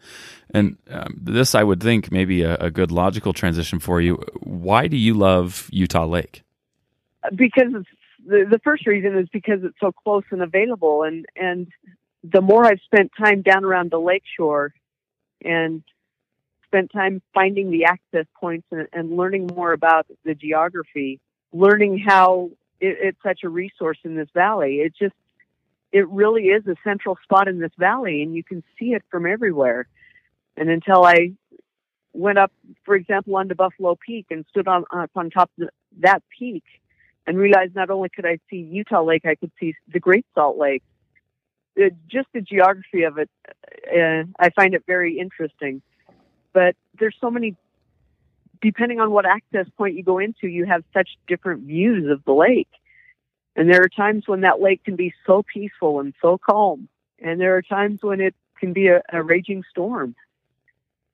And 0.53 0.77
um, 0.89 1.19
this, 1.21 1.55
I 1.55 1.63
would 1.63 1.81
think, 1.81 2.11
maybe 2.11 2.43
a, 2.43 2.55
a 2.57 2.71
good 2.71 2.91
logical 2.91 3.33
transition 3.33 3.79
for 3.79 3.99
you. 3.99 4.15
Why 4.41 4.87
do 4.87 4.95
you 4.95 5.13
love 5.13 5.69
Utah 5.71 6.05
Lake? 6.05 6.43
because 7.35 7.73
the, 8.25 8.45
the 8.49 8.59
first 8.63 8.85
reason 8.87 9.17
is 9.17 9.27
because 9.31 9.59
it's 9.63 9.77
so 9.79 9.91
close 9.91 10.23
and 10.31 10.41
available 10.41 11.03
and 11.03 11.25
and 11.35 11.67
the 12.23 12.41
more 12.41 12.65
I've 12.65 12.81
spent 12.83 13.11
time 13.17 13.41
down 13.41 13.63
around 13.63 13.91
the 13.91 13.99
lakeshore 13.99 14.73
and 15.43 15.83
spent 16.65 16.91
time 16.91 17.21
finding 17.33 17.71
the 17.71 17.85
access 17.85 18.25
points 18.39 18.67
and, 18.71 18.87
and 18.91 19.15
learning 19.15 19.49
more 19.55 19.71
about 19.71 20.07
the 20.25 20.33
geography, 20.33 21.21
learning 21.53 21.99
how 22.05 22.49
it, 22.81 22.97
it's 23.01 23.23
such 23.23 23.41
a 23.43 23.49
resource 23.49 23.99
in 24.03 24.15
this 24.15 24.27
valley. 24.33 24.77
It 24.77 24.93
just 24.99 25.13
it 25.91 26.07
really 26.09 26.45
is 26.45 26.65
a 26.67 26.75
central 26.83 27.17
spot 27.23 27.47
in 27.47 27.59
this 27.59 27.71
valley 27.77 28.21
and 28.21 28.35
you 28.35 28.43
can 28.43 28.63
see 28.77 28.93
it 28.93 29.03
from 29.09 29.25
everywhere. 29.25 29.87
And 30.55 30.69
until 30.69 31.05
I 31.05 31.33
went 32.13 32.37
up, 32.37 32.51
for 32.83 32.95
example, 32.95 33.35
onto 33.35 33.55
Buffalo 33.55 33.95
Peak 33.95 34.27
and 34.29 34.45
stood 34.49 34.67
on 34.67 34.85
up 34.91 35.11
on 35.15 35.29
top 35.29 35.49
of 35.61 35.69
that 35.99 36.23
peak 36.37 36.63
and 37.25 37.37
realized 37.37 37.75
not 37.75 37.89
only 37.89 38.09
could 38.09 38.25
I 38.25 38.39
see 38.49 38.57
Utah 38.57 39.03
Lake, 39.03 39.25
I 39.25 39.35
could 39.35 39.51
see 39.59 39.75
the 39.91 39.99
Great 39.99 40.25
Salt 40.33 40.57
Lake. 40.57 40.83
It, 41.75 41.93
just 42.07 42.27
the 42.33 42.41
geography 42.41 43.03
of 43.03 43.19
it, 43.19 43.29
uh, 43.45 44.23
I 44.39 44.49
find 44.49 44.73
it 44.73 44.83
very 44.87 45.19
interesting. 45.19 45.81
But 46.53 46.75
there's 46.97 47.15
so 47.21 47.29
many, 47.29 47.55
depending 48.61 48.99
on 48.99 49.11
what 49.11 49.25
access 49.27 49.67
point 49.77 49.95
you 49.95 50.03
go 50.03 50.17
into, 50.17 50.47
you 50.47 50.65
have 50.65 50.83
such 50.93 51.09
different 51.27 51.63
views 51.63 52.09
of 52.09 52.23
the 52.25 52.33
lake. 52.33 52.69
And 53.57 53.67
there 53.67 53.81
are 53.81 53.89
times 53.89 54.27
when 54.27 54.41
that 54.41 54.61
lake 54.61 54.83
can 54.83 54.95
be 54.95 55.13
so 55.25 55.43
peaceful 55.51 55.99
and 55.99 56.13
so 56.21 56.37
calm. 56.37 56.87
And 57.19 57.41
there 57.41 57.57
are 57.57 57.63
times 57.63 58.03
when 58.03 58.21
it 58.21 58.35
can 58.59 58.71
be 58.71 58.87
a, 58.87 59.01
a 59.11 59.23
raging 59.23 59.63
storm. 59.71 60.15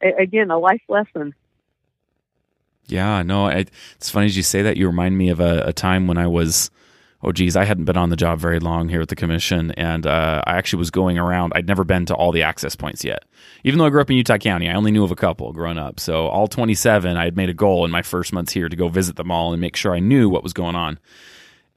A- 0.04 0.22
again, 0.22 0.52
a 0.52 0.60
life 0.60 0.82
lesson. 0.90 1.34
Yeah, 2.88 3.24
no, 3.24 3.48
I, 3.48 3.66
it's 3.96 4.10
funny 4.10 4.26
as 4.26 4.36
you 4.36 4.44
say 4.44 4.62
that. 4.64 4.76
You 4.76 4.88
remind 4.88 5.18
me 5.18 5.30
of 5.30 5.40
a, 5.40 5.64
a, 5.68 5.74
time 5.74 6.06
when 6.06 6.18
I 6.18 6.28
was, 6.28 6.70
oh 7.22 7.32
geez, 7.32 7.56
I 7.56 7.64
hadn't 7.64 7.86
been 7.86 7.96
on 7.96 8.10
the 8.10 8.18
job 8.18 8.40
very 8.40 8.60
long 8.60 8.90
here 8.90 9.00
at 9.00 9.08
the 9.08 9.16
commission, 9.16 9.72
and 9.72 10.06
uh, 10.06 10.44
I 10.46 10.58
actually 10.58 10.80
was 10.80 10.92
going 10.92 11.18
around. 11.18 11.54
I'd 11.56 11.66
never 11.66 11.86
been 11.86 12.06
to 12.08 12.14
all 12.14 12.34
the 12.34 12.44
access 12.44 12.76
points 12.76 13.06
yet, 13.06 13.24
even 13.64 13.80
though 13.80 13.86
I 13.86 13.90
grew 13.90 14.02
up 14.02 14.10
in 14.10 14.18
Utah 14.18 14.38
County. 14.38 14.70
I 14.70 14.74
only 14.74 14.92
knew 14.92 15.06
of 15.06 15.12
a 15.12 15.16
couple 15.16 15.54
growing 15.54 15.78
up. 15.78 15.98
So 16.02 16.28
all 16.28 16.50
27, 16.50 17.16
I 17.16 17.24
had 17.24 17.38
made 17.38 17.50
a 17.50 17.54
goal 17.54 17.86
in 17.86 17.92
my 17.92 18.02
first 18.02 18.34
months 18.34 18.52
here 18.52 18.68
to 18.68 18.76
go 18.76 18.90
visit 18.90 19.16
them 19.16 19.32
all 19.32 19.54
and 19.54 19.62
make 19.62 19.78
sure 19.78 19.96
I 19.96 20.00
knew 20.00 20.28
what 20.28 20.44
was 20.44 20.52
going 20.52 20.76
on. 20.76 21.00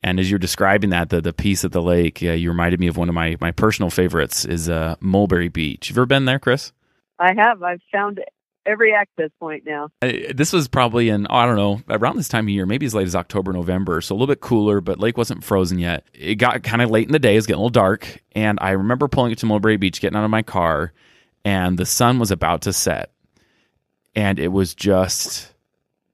And 0.07 0.21
as 0.21 0.31
you're 0.31 0.39
describing 0.39 0.91
that, 0.91 1.11
the 1.11 1.21
the 1.21 1.33
peace 1.33 1.65
at 1.65 1.73
the 1.73 1.83
lake, 1.83 2.23
yeah, 2.23 2.33
you 2.33 2.49
reminded 2.49 2.79
me 2.79 2.87
of 2.87 2.97
one 2.97 3.09
of 3.09 3.15
my 3.17 3.37
my 3.41 3.51
personal 3.51 3.91
favorites 3.91 4.45
is 4.45 4.69
uh, 4.69 4.95
Mulberry 5.01 5.49
Beach. 5.49 5.89
You've 5.89 5.99
ever 5.99 6.07
been 6.07 6.27
there, 6.27 6.39
Chris? 6.39 6.71
I 7.19 7.35
have. 7.35 7.61
I've 7.65 7.81
found 7.91 8.21
every 8.65 8.95
access 8.95 9.31
point 9.41 9.65
now. 9.67 9.89
Uh, 10.01 10.13
this 10.33 10.53
was 10.53 10.69
probably 10.69 11.09
in, 11.09 11.27
oh, 11.29 11.35
I 11.35 11.47
don't 11.47 11.57
know, 11.57 11.83
around 11.89 12.17
this 12.17 12.29
time 12.29 12.45
of 12.45 12.51
year, 12.51 12.67
maybe 12.67 12.87
as 12.87 12.95
late 12.95 13.09
as 13.09 13.17
October, 13.17 13.53
November. 13.53 14.01
So 14.01 14.15
a 14.15 14.17
little 14.17 14.29
bit 14.29 14.41
cooler, 14.41 14.81
but 14.81 15.01
lake 15.01 15.17
wasn't 15.17 15.43
frozen 15.43 15.81
yet. 15.81 16.07
It 16.15 16.37
got 16.37 16.63
kind 16.63 16.83
of 16.83 16.91
late 16.91 17.07
in 17.07 17.13
the 17.13 17.19
day. 17.19 17.33
It 17.33 17.39
was 17.39 17.47
getting 17.47 17.59
a 17.59 17.63
little 17.63 17.71
dark. 17.71 18.23
And 18.33 18.59
I 18.61 18.71
remember 18.71 19.09
pulling 19.09 19.33
it 19.33 19.39
to 19.39 19.47
Mulberry 19.47 19.77
Beach, 19.77 20.01
getting 20.01 20.17
out 20.17 20.25
of 20.25 20.31
my 20.31 20.43
car, 20.43 20.93
and 21.45 21.79
the 21.79 21.87
sun 21.87 22.21
was 22.21 22.31
about 22.31 22.63
to 22.63 22.73
set. 22.73 23.11
And 24.15 24.39
it 24.39 24.49
was 24.53 24.73
just 24.73 25.53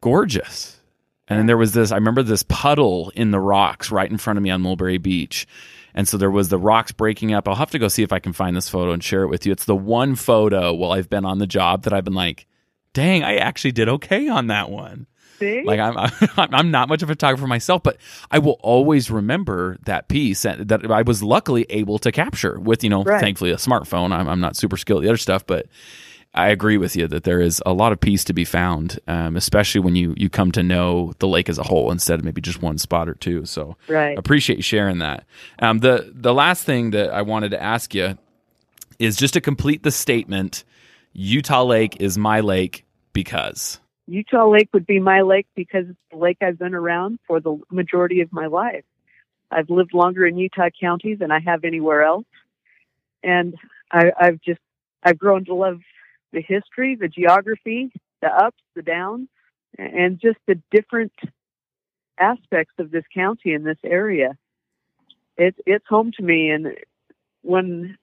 gorgeous. 0.00 0.80
And 1.28 1.38
then 1.38 1.46
there 1.46 1.56
was 1.56 1.72
this, 1.72 1.92
I 1.92 1.96
remember 1.96 2.22
this 2.22 2.42
puddle 2.42 3.12
in 3.14 3.30
the 3.30 3.40
rocks 3.40 3.90
right 3.90 4.10
in 4.10 4.18
front 4.18 4.38
of 4.38 4.42
me 4.42 4.50
on 4.50 4.60
Mulberry 4.60 4.98
Beach. 4.98 5.46
And 5.94 6.08
so 6.08 6.16
there 6.16 6.30
was 6.30 6.48
the 6.48 6.58
rocks 6.58 6.92
breaking 6.92 7.32
up. 7.32 7.46
I'll 7.46 7.54
have 7.54 7.70
to 7.72 7.78
go 7.78 7.88
see 7.88 8.02
if 8.02 8.12
I 8.12 8.18
can 8.18 8.32
find 8.32 8.56
this 8.56 8.68
photo 8.68 8.92
and 8.92 9.04
share 9.04 9.22
it 9.22 9.28
with 9.28 9.46
you. 9.46 9.52
It's 9.52 9.64
the 9.64 9.76
one 9.76 10.14
photo 10.14 10.72
while 10.72 10.92
I've 10.92 11.10
been 11.10 11.24
on 11.24 11.38
the 11.38 11.46
job 11.46 11.84
that 11.84 11.92
I've 11.92 12.04
been 12.04 12.14
like, 12.14 12.46
dang, 12.92 13.22
I 13.22 13.36
actually 13.36 13.72
did 13.72 13.88
okay 13.88 14.28
on 14.28 14.48
that 14.48 14.70
one. 14.70 15.06
See? 15.38 15.62
Like 15.62 15.80
I'm, 15.80 15.96
I'm 16.36 16.70
not 16.70 16.88
much 16.88 17.02
of 17.02 17.10
a 17.10 17.12
photographer 17.12 17.46
myself, 17.46 17.82
but 17.82 17.98
I 18.30 18.38
will 18.38 18.58
always 18.60 19.10
remember 19.10 19.76
that 19.84 20.08
piece 20.08 20.42
that 20.42 20.90
I 20.90 21.02
was 21.02 21.22
luckily 21.22 21.66
able 21.68 21.98
to 22.00 22.12
capture 22.12 22.58
with, 22.58 22.84
you 22.84 22.90
know, 22.90 23.02
right. 23.02 23.20
thankfully 23.20 23.50
a 23.50 23.56
smartphone. 23.56 24.12
I'm, 24.12 24.28
I'm 24.28 24.40
not 24.40 24.56
super 24.56 24.76
skilled 24.76 25.02
at 25.02 25.02
the 25.04 25.10
other 25.10 25.18
stuff, 25.18 25.46
but 25.46 25.66
I 26.34 26.48
agree 26.48 26.78
with 26.78 26.96
you 26.96 27.06
that 27.08 27.24
there 27.24 27.40
is 27.40 27.62
a 27.66 27.74
lot 27.74 27.92
of 27.92 28.00
peace 28.00 28.24
to 28.24 28.32
be 28.32 28.44
found, 28.44 28.98
um, 29.06 29.36
especially 29.36 29.82
when 29.82 29.96
you 29.96 30.14
you 30.16 30.30
come 30.30 30.50
to 30.52 30.62
know 30.62 31.12
the 31.18 31.28
lake 31.28 31.50
as 31.50 31.58
a 31.58 31.62
whole 31.62 31.90
instead 31.90 32.18
of 32.18 32.24
maybe 32.24 32.40
just 32.40 32.62
one 32.62 32.78
spot 32.78 33.08
or 33.08 33.14
two. 33.14 33.44
So, 33.44 33.76
right. 33.86 34.16
appreciate 34.16 34.56
you 34.56 34.62
sharing 34.62 34.98
that. 34.98 35.24
Um, 35.58 35.80
the 35.80 36.10
the 36.14 36.32
last 36.32 36.64
thing 36.64 36.90
that 36.92 37.12
I 37.12 37.20
wanted 37.20 37.50
to 37.50 37.62
ask 37.62 37.94
you 37.94 38.16
is 38.98 39.16
just 39.16 39.34
to 39.34 39.42
complete 39.42 39.82
the 39.82 39.90
statement: 39.90 40.64
Utah 41.12 41.64
Lake 41.64 41.98
is 42.00 42.16
my 42.16 42.40
lake 42.40 42.86
because. 43.12 43.78
Utah 44.08 44.48
Lake 44.48 44.68
would 44.72 44.86
be 44.86 44.98
my 44.98 45.22
lake 45.22 45.46
because 45.54 45.84
it's 45.88 45.98
the 46.10 46.16
lake 46.16 46.38
I've 46.42 46.58
been 46.58 46.74
around 46.74 47.18
for 47.26 47.40
the 47.40 47.56
majority 47.70 48.20
of 48.20 48.32
my 48.32 48.46
life. 48.46 48.84
I've 49.50 49.70
lived 49.70 49.94
longer 49.94 50.26
in 50.26 50.36
Utah 50.36 50.70
County 50.80 51.14
than 51.14 51.30
I 51.30 51.38
have 51.40 51.62
anywhere 51.64 52.02
else, 52.02 52.24
and 53.22 53.54
I, 53.90 54.12
I've 54.18 54.40
just 54.40 54.60
I've 55.04 55.18
grown 55.18 55.44
to 55.44 55.54
love 55.54 55.80
the 56.32 56.42
history, 56.42 56.96
the 56.96 57.08
geography, 57.08 57.92
the 58.20 58.28
ups, 58.28 58.62
the 58.74 58.82
downs, 58.82 59.28
and 59.78 60.20
just 60.20 60.38
the 60.46 60.60
different 60.70 61.12
aspects 62.18 62.74
of 62.78 62.90
this 62.90 63.04
county 63.14 63.52
and 63.52 63.66
this 63.66 63.78
area. 63.84 64.36
It's 65.36 65.58
it's 65.66 65.86
home 65.88 66.12
to 66.16 66.22
me, 66.22 66.50
and 66.50 66.76
when 67.42 67.96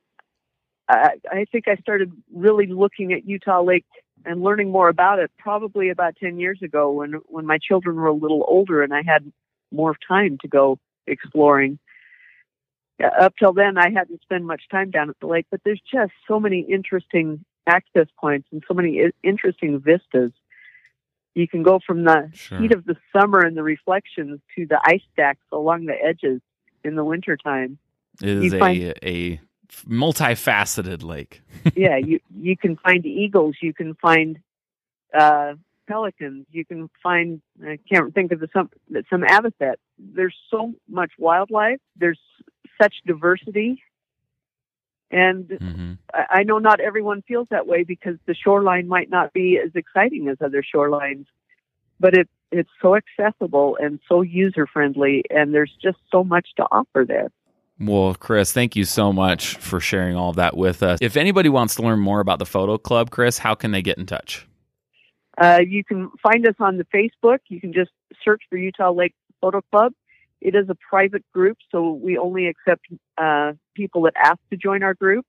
I, 0.88 1.12
I 1.32 1.46
think 1.52 1.68
I 1.68 1.76
started 1.76 2.12
really 2.34 2.68
looking 2.68 3.14
at 3.14 3.28
Utah 3.28 3.62
Lake 3.62 3.86
and 4.26 4.42
learning 4.42 4.72
more 4.72 4.90
about 4.90 5.20
it 5.20 5.32
probably 5.38 5.90
about 5.90 6.16
10 6.18 6.40
years 6.40 6.60
ago 6.62 6.92
when 6.92 7.14
when 7.28 7.46
my 7.46 7.58
children 7.58 7.96
were 7.96 8.08
a 8.08 8.14
little 8.14 8.44
older 8.48 8.84
and 8.84 8.94
I 8.94 9.04
had 9.06 9.32
more 9.72 9.96
time 10.08 10.38
to 10.42 10.48
go 10.48 10.80
exploring. 11.08 11.80
Uh, 13.02 13.08
up 13.08 13.34
till 13.38 13.54
then, 13.54 13.78
I 13.78 13.92
hadn't 13.92 14.22
spent 14.22 14.44
much 14.44 14.64
time 14.70 14.90
down 14.90 15.10
at 15.10 15.20
the 15.22 15.28
lake, 15.28 15.46
but 15.52 15.62
there's 15.64 15.82
just 15.92 16.12
so 16.28 16.40
many 16.40 16.62
interesting 16.62 17.46
access 17.70 18.08
points 18.20 18.48
and 18.52 18.64
so 18.68 18.74
many 18.74 19.02
interesting 19.24 19.80
vistas. 19.80 20.32
You 21.36 21.48
can 21.48 21.64
go 21.64 21.80
from 21.86 22.04
the 22.04 22.30
Sure. 22.34 22.60
heat 22.60 22.74
of 22.74 22.84
the 22.86 22.98
summer 23.16 23.40
and 23.40 23.56
the 23.56 23.64
reflections 23.64 24.42
to 24.56 24.66
the 24.66 24.80
ice 24.84 25.02
stacks 25.14 25.46
along 25.52 25.86
the 25.86 25.94
edges 26.04 26.42
in 26.84 26.96
the 26.96 27.04
wintertime. 27.06 27.78
It 28.22 28.30
is 28.30 28.52
You 28.52 28.58
a 28.58 28.60
find- 28.60 28.94
a 29.04 29.40
multifaceted 29.88 31.04
lake. 31.04 31.42
yeah, 31.76 31.98
you 31.98 32.20
you 32.36 32.58
can 32.58 32.76
find 32.78 33.06
eagles, 33.06 33.56
you 33.62 33.74
can 33.74 33.94
find 33.96 34.40
uh, 35.18 35.54
pelicans, 35.88 36.46
you 36.52 36.66
can 36.66 36.90
find 37.02 37.42
I 37.64 37.78
can't 37.92 38.14
think 38.14 38.32
of 38.32 38.40
the 38.40 38.50
some 38.52 38.70
some 39.10 39.22
avocet. 39.22 39.76
There's 39.98 40.36
so 40.50 40.74
much 40.90 41.12
wildlife. 41.18 41.80
There's 41.96 42.20
such 42.82 42.96
diversity, 43.06 43.82
and 45.12 45.58
hmm 45.60 45.94
I, 46.14 46.40
I 46.40 46.44
know 46.44 46.58
not 46.58 46.80
everyone 46.80 47.22
feels 47.28 47.48
that 47.52 47.68
way 47.68 47.84
because 47.84 48.16
the 48.26 48.34
shoreline 48.34 48.88
might 48.88 49.10
not 49.10 49.34
be 49.34 49.60
as 49.64 49.72
exciting 49.76 50.28
as 50.28 50.38
other 50.42 50.64
shorelines, 50.64 51.26
but 52.00 52.14
it 52.16 52.28
it's 52.52 52.70
so 52.82 52.96
accessible 52.96 53.78
and 53.80 54.00
so 54.08 54.22
user 54.22 54.66
friendly, 54.66 55.24
and 55.30 55.54
there's 55.54 55.74
just 55.82 55.98
so 56.12 56.24
much 56.24 56.50
to 56.58 56.64
offer 56.72 57.06
there. 57.08 57.30
Well, 57.80 58.16
Chris, 58.16 58.52
thank 58.52 58.76
you 58.76 58.84
so 58.84 59.14
much 59.14 59.56
for 59.58 59.80
sharing 59.80 60.16
all 60.18 60.32
of 60.32 60.36
that 60.38 60.58
with 60.58 60.84
us. 60.84 61.00
If 61.02 61.16
anybody 61.16 61.48
wants 61.48 61.76
to 61.76 61.82
learn 61.82 62.00
more 62.00 62.20
about 62.20 62.40
the 62.40 62.46
photo 62.46 62.78
club, 62.78 63.10
Chris, 63.10 63.38
how 63.38 63.56
can 63.56 63.72
they 63.72 63.82
get 63.82 63.98
in 63.98 64.06
touch? 64.06 64.46
Uh, 65.38 65.60
you 65.66 65.84
can 65.84 66.12
find 66.22 66.46
us 66.46 66.56
on 66.60 66.78
the 66.78 66.86
Facebook. 66.86 67.40
You 67.48 67.62
can 67.62 67.72
just 67.72 67.92
search 68.24 68.42
for 68.50 68.58
Utah 68.58 68.92
Lake 68.92 69.14
Photo 69.40 69.62
Club. 69.72 69.94
It 70.42 70.56
is 70.56 70.70
a 70.70 70.76
private 70.76 71.24
group, 71.34 71.58
so 71.72 71.92
we 71.92 72.18
only 72.18 72.48
accept 72.48 72.86
uh, 73.18 73.54
people 73.76 74.04
that 74.04 74.14
ask 74.16 74.40
to 74.52 74.58
join 74.58 74.84
our 74.84 74.94
group. 74.94 75.26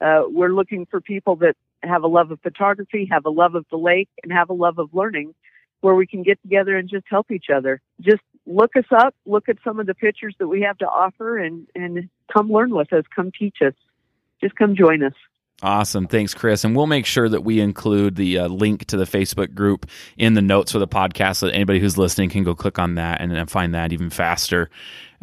Uh, 0.00 0.22
we're 0.26 0.52
looking 0.52 0.86
for 0.90 1.00
people 1.00 1.36
that 1.36 1.56
have 1.82 2.04
a 2.04 2.06
love 2.06 2.30
of 2.30 2.40
photography, 2.40 3.08
have 3.10 3.26
a 3.26 3.30
love 3.30 3.54
of 3.54 3.66
the 3.70 3.76
lake, 3.76 4.08
and 4.22 4.32
have 4.32 4.48
a 4.50 4.54
love 4.54 4.78
of 4.78 4.88
learning, 4.94 5.34
where 5.80 5.94
we 5.94 6.06
can 6.06 6.22
get 6.22 6.40
together 6.42 6.76
and 6.76 6.88
just 6.88 7.04
help 7.08 7.30
each 7.30 7.46
other. 7.54 7.80
Just 8.00 8.22
look 8.46 8.76
us 8.76 8.84
up, 8.96 9.14
look 9.26 9.48
at 9.48 9.58
some 9.62 9.78
of 9.78 9.86
the 9.86 9.94
pictures 9.94 10.34
that 10.38 10.48
we 10.48 10.62
have 10.62 10.78
to 10.78 10.86
offer, 10.86 11.38
and, 11.38 11.66
and 11.74 12.08
come 12.32 12.50
learn 12.50 12.74
with 12.74 12.92
us, 12.92 13.04
come 13.14 13.30
teach 13.38 13.58
us. 13.64 13.74
Just 14.42 14.54
come 14.56 14.74
join 14.74 15.02
us. 15.02 15.12
Awesome. 15.62 16.06
Thanks, 16.06 16.32
Chris. 16.32 16.64
And 16.64 16.74
we'll 16.74 16.86
make 16.86 17.04
sure 17.04 17.28
that 17.28 17.42
we 17.42 17.60
include 17.60 18.16
the 18.16 18.38
uh, 18.38 18.48
link 18.48 18.86
to 18.86 18.96
the 18.96 19.04
Facebook 19.04 19.54
group 19.54 19.86
in 20.16 20.34
the 20.34 20.42
notes 20.42 20.72
for 20.72 20.78
the 20.78 20.88
podcast 20.88 21.36
so 21.36 21.46
that 21.46 21.54
anybody 21.54 21.80
who's 21.80 21.98
listening 21.98 22.30
can 22.30 22.44
go 22.44 22.54
click 22.54 22.78
on 22.78 22.94
that 22.94 23.20
and, 23.20 23.50
find 23.50 23.74
that 23.74 23.92
even 23.92 24.10
faster. 24.10 24.70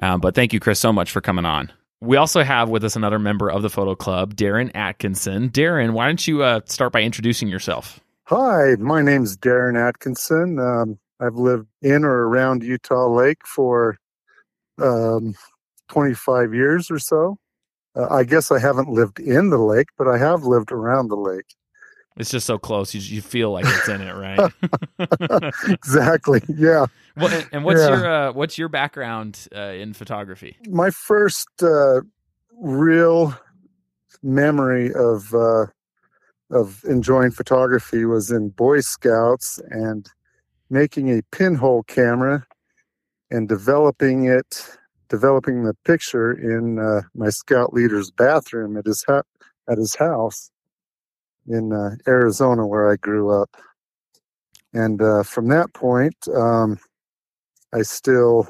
Um, 0.02 0.20
but 0.20 0.36
thank 0.36 0.54
you, 0.54 0.60
Chris, 0.60 0.80
so 0.80 0.94
much 0.94 1.12
for 1.12 1.22
coming 1.22 1.46
on. 1.46 1.72
We 2.02 2.18
also 2.18 2.44
have 2.44 2.70
with 2.70 2.84
us 2.84 2.96
another 2.96 3.18
member 3.18 3.50
of 3.50 3.64
the 3.64 3.70
photo 3.70 3.96
club, 3.96 4.36
Darren 4.36 4.70
Atkinson. 4.76 5.50
Darren, 5.50 5.94
why 5.94 6.06
don't 6.06 6.28
you 6.28 6.44
uh, 6.44 6.62
start 6.66 6.94
by 6.94 7.02
introducing 7.02 7.48
yourself? 7.48 8.00
Hi, 8.26 8.76
my 8.78 9.02
name's 9.02 9.38
Darren 9.38 9.80
Atkinson. 9.80 10.60
Um, 10.60 11.00
I've 11.20 11.36
lived 11.36 11.68
in 11.82 12.04
or 12.04 12.28
around 12.28 12.62
Utah 12.62 13.08
Lake 13.08 13.40
for 13.46 13.98
um, 14.80 15.34
25 15.90 16.54
years 16.54 16.92
or 16.92 17.00
so. 17.00 17.38
Uh, 17.98 18.08
I 18.14 18.24
guess 18.24 18.52
I 18.52 18.60
haven't 18.60 18.90
lived 18.90 19.20
in 19.20 19.50
the 19.50 19.58
lake, 19.58 19.88
but 19.98 20.08
I 20.08 20.18
have 20.18 20.44
lived 20.44 20.72
around 20.72 21.08
the 21.10 21.16
lake. 21.16 21.56
It's 22.18 22.32
just 22.32 22.48
so 22.48 22.58
close. 22.58 22.94
You, 22.94 23.02
you 23.02 23.22
feel 23.22 23.52
like 23.52 23.66
it's 23.68 23.88
in 23.88 24.02
it, 24.02 24.14
right? 24.14 24.52
exactly. 25.70 26.42
Yeah. 26.48 26.88
well, 27.16 27.44
and, 27.52 27.64
what's 27.64 27.80
Yeah. 27.80 27.90
your 27.90 28.12
uh, 28.12 28.32
what's 28.34 28.58
your 28.58 28.70
background 28.70 29.48
uh, 29.56 29.60
in 29.74 29.94
photography? 29.94 30.58
My 30.68 30.90
first 30.90 31.48
uh, 31.62 32.02
real 32.60 33.36
memory 34.24 34.92
of 34.96 35.34
uh, 35.36 35.68
of 36.50 36.82
enjoying 36.86 37.32
photography 37.32 38.06
was 38.06 38.32
in 38.32 38.50
Boy 38.50 38.80
Scouts 38.80 39.60
and 39.70 40.10
making 40.70 41.10
a 41.10 41.22
pinhole 41.32 41.84
camera 41.84 42.46
and 43.30 43.48
developing 43.48 44.26
it, 44.26 44.68
developing 45.10 45.64
the 45.64 45.76
picture 45.86 46.32
in 46.32 46.80
uh, 46.80 47.02
my 47.16 47.30
scout 47.30 47.74
leader's 47.74 48.12
bathroom 48.12 48.78
at 48.78 48.86
his 48.86 49.04
ha- 49.08 49.24
at 49.70 49.78
his 49.78 49.96
house 49.96 50.52
in 51.48 51.74
uh, 51.74 51.92
Arizona, 52.08 52.66
where 52.68 52.92
I 52.92 52.96
grew 52.98 53.30
up. 53.30 53.56
And 54.74 55.02
uh, 55.02 55.24
from 55.24 55.48
that 55.50 55.74
point, 55.74 56.16
um, 56.36 56.78
I 57.74 57.82
still, 57.84 58.48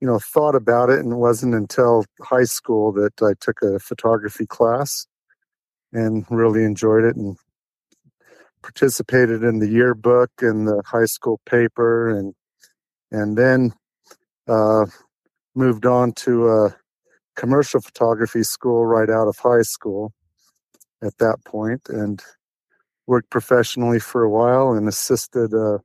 you 0.00 0.06
know, 0.06 0.18
thought 0.18 0.54
about 0.54 0.90
it, 0.90 1.00
and 1.00 1.12
it 1.12 1.16
wasn't 1.16 1.54
until 1.54 2.04
high 2.22 2.44
school 2.44 2.92
that 2.92 3.22
I 3.22 3.34
took 3.40 3.62
a 3.62 3.78
photography 3.78 4.46
class 4.46 5.06
and 5.92 6.26
really 6.30 6.64
enjoyed 6.64 7.04
it 7.04 7.16
and 7.16 7.36
participated 8.62 9.42
in 9.42 9.58
the 9.58 9.68
yearbook 9.68 10.30
and 10.40 10.66
the 10.66 10.82
high 10.86 11.04
school 11.04 11.40
paper 11.46 12.08
and 12.08 12.34
and 13.12 13.36
then 13.36 13.72
uh, 14.48 14.86
moved 15.54 15.86
on 15.86 16.12
to 16.12 16.48
a 16.48 16.76
commercial 17.36 17.80
photography 17.80 18.42
school 18.42 18.86
right 18.86 19.10
out 19.10 19.28
of 19.28 19.38
high 19.38 19.62
school 19.62 20.12
at 21.02 21.16
that 21.18 21.36
point 21.44 21.82
and 21.88 22.22
worked 23.06 23.30
professionally 23.30 23.98
for 23.98 24.22
a 24.22 24.30
while 24.30 24.72
and 24.72 24.88
assisted 24.88 25.52
a 25.52 25.80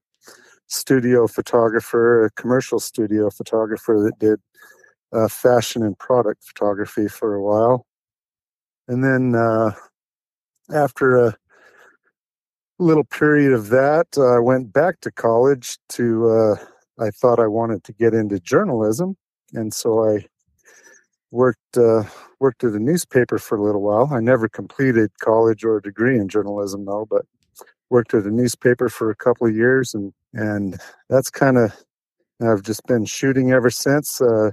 studio 0.67 1.27
photographer 1.27 2.25
a 2.25 2.31
commercial 2.31 2.79
studio 2.79 3.29
photographer 3.29 3.99
that 3.99 4.17
did 4.19 4.39
uh, 5.11 5.27
fashion 5.27 5.81
and 5.81 5.97
product 5.97 6.43
photography 6.43 7.07
for 7.07 7.33
a 7.33 7.41
while 7.41 7.85
and 8.87 9.03
then 9.03 9.35
uh, 9.35 9.71
after 10.73 11.17
a 11.17 11.35
little 12.79 13.03
period 13.03 13.53
of 13.53 13.69
that, 13.69 14.07
uh, 14.17 14.35
I 14.35 14.39
went 14.39 14.73
back 14.73 15.01
to 15.01 15.11
college 15.11 15.77
to, 15.89 16.29
uh, 16.29 16.55
I 16.99 17.11
thought 17.11 17.39
I 17.39 17.47
wanted 17.47 17.83
to 17.85 17.93
get 17.93 18.13
into 18.13 18.39
journalism. 18.39 19.15
And 19.53 19.73
so 19.73 20.07
I 20.09 20.25
worked, 21.31 21.77
uh, 21.77 22.03
worked 22.39 22.63
at 22.63 22.73
a 22.73 22.79
newspaper 22.79 23.37
for 23.37 23.57
a 23.57 23.63
little 23.63 23.81
while. 23.81 24.09
I 24.11 24.19
never 24.19 24.47
completed 24.47 25.11
college 25.19 25.63
or 25.63 25.77
a 25.77 25.81
degree 25.81 26.17
in 26.17 26.27
journalism 26.27 26.85
though, 26.85 27.07
but 27.09 27.25
worked 27.89 28.13
at 28.13 28.25
a 28.25 28.31
newspaper 28.31 28.89
for 28.89 29.09
a 29.09 29.15
couple 29.15 29.47
of 29.47 29.55
years 29.55 29.93
and, 29.93 30.13
and 30.33 30.77
that's 31.09 31.29
kind 31.29 31.57
of, 31.57 31.75
I've 32.41 32.63
just 32.63 32.85
been 32.85 33.05
shooting 33.05 33.51
ever 33.51 33.69
since, 33.69 34.21
uh, 34.21 34.51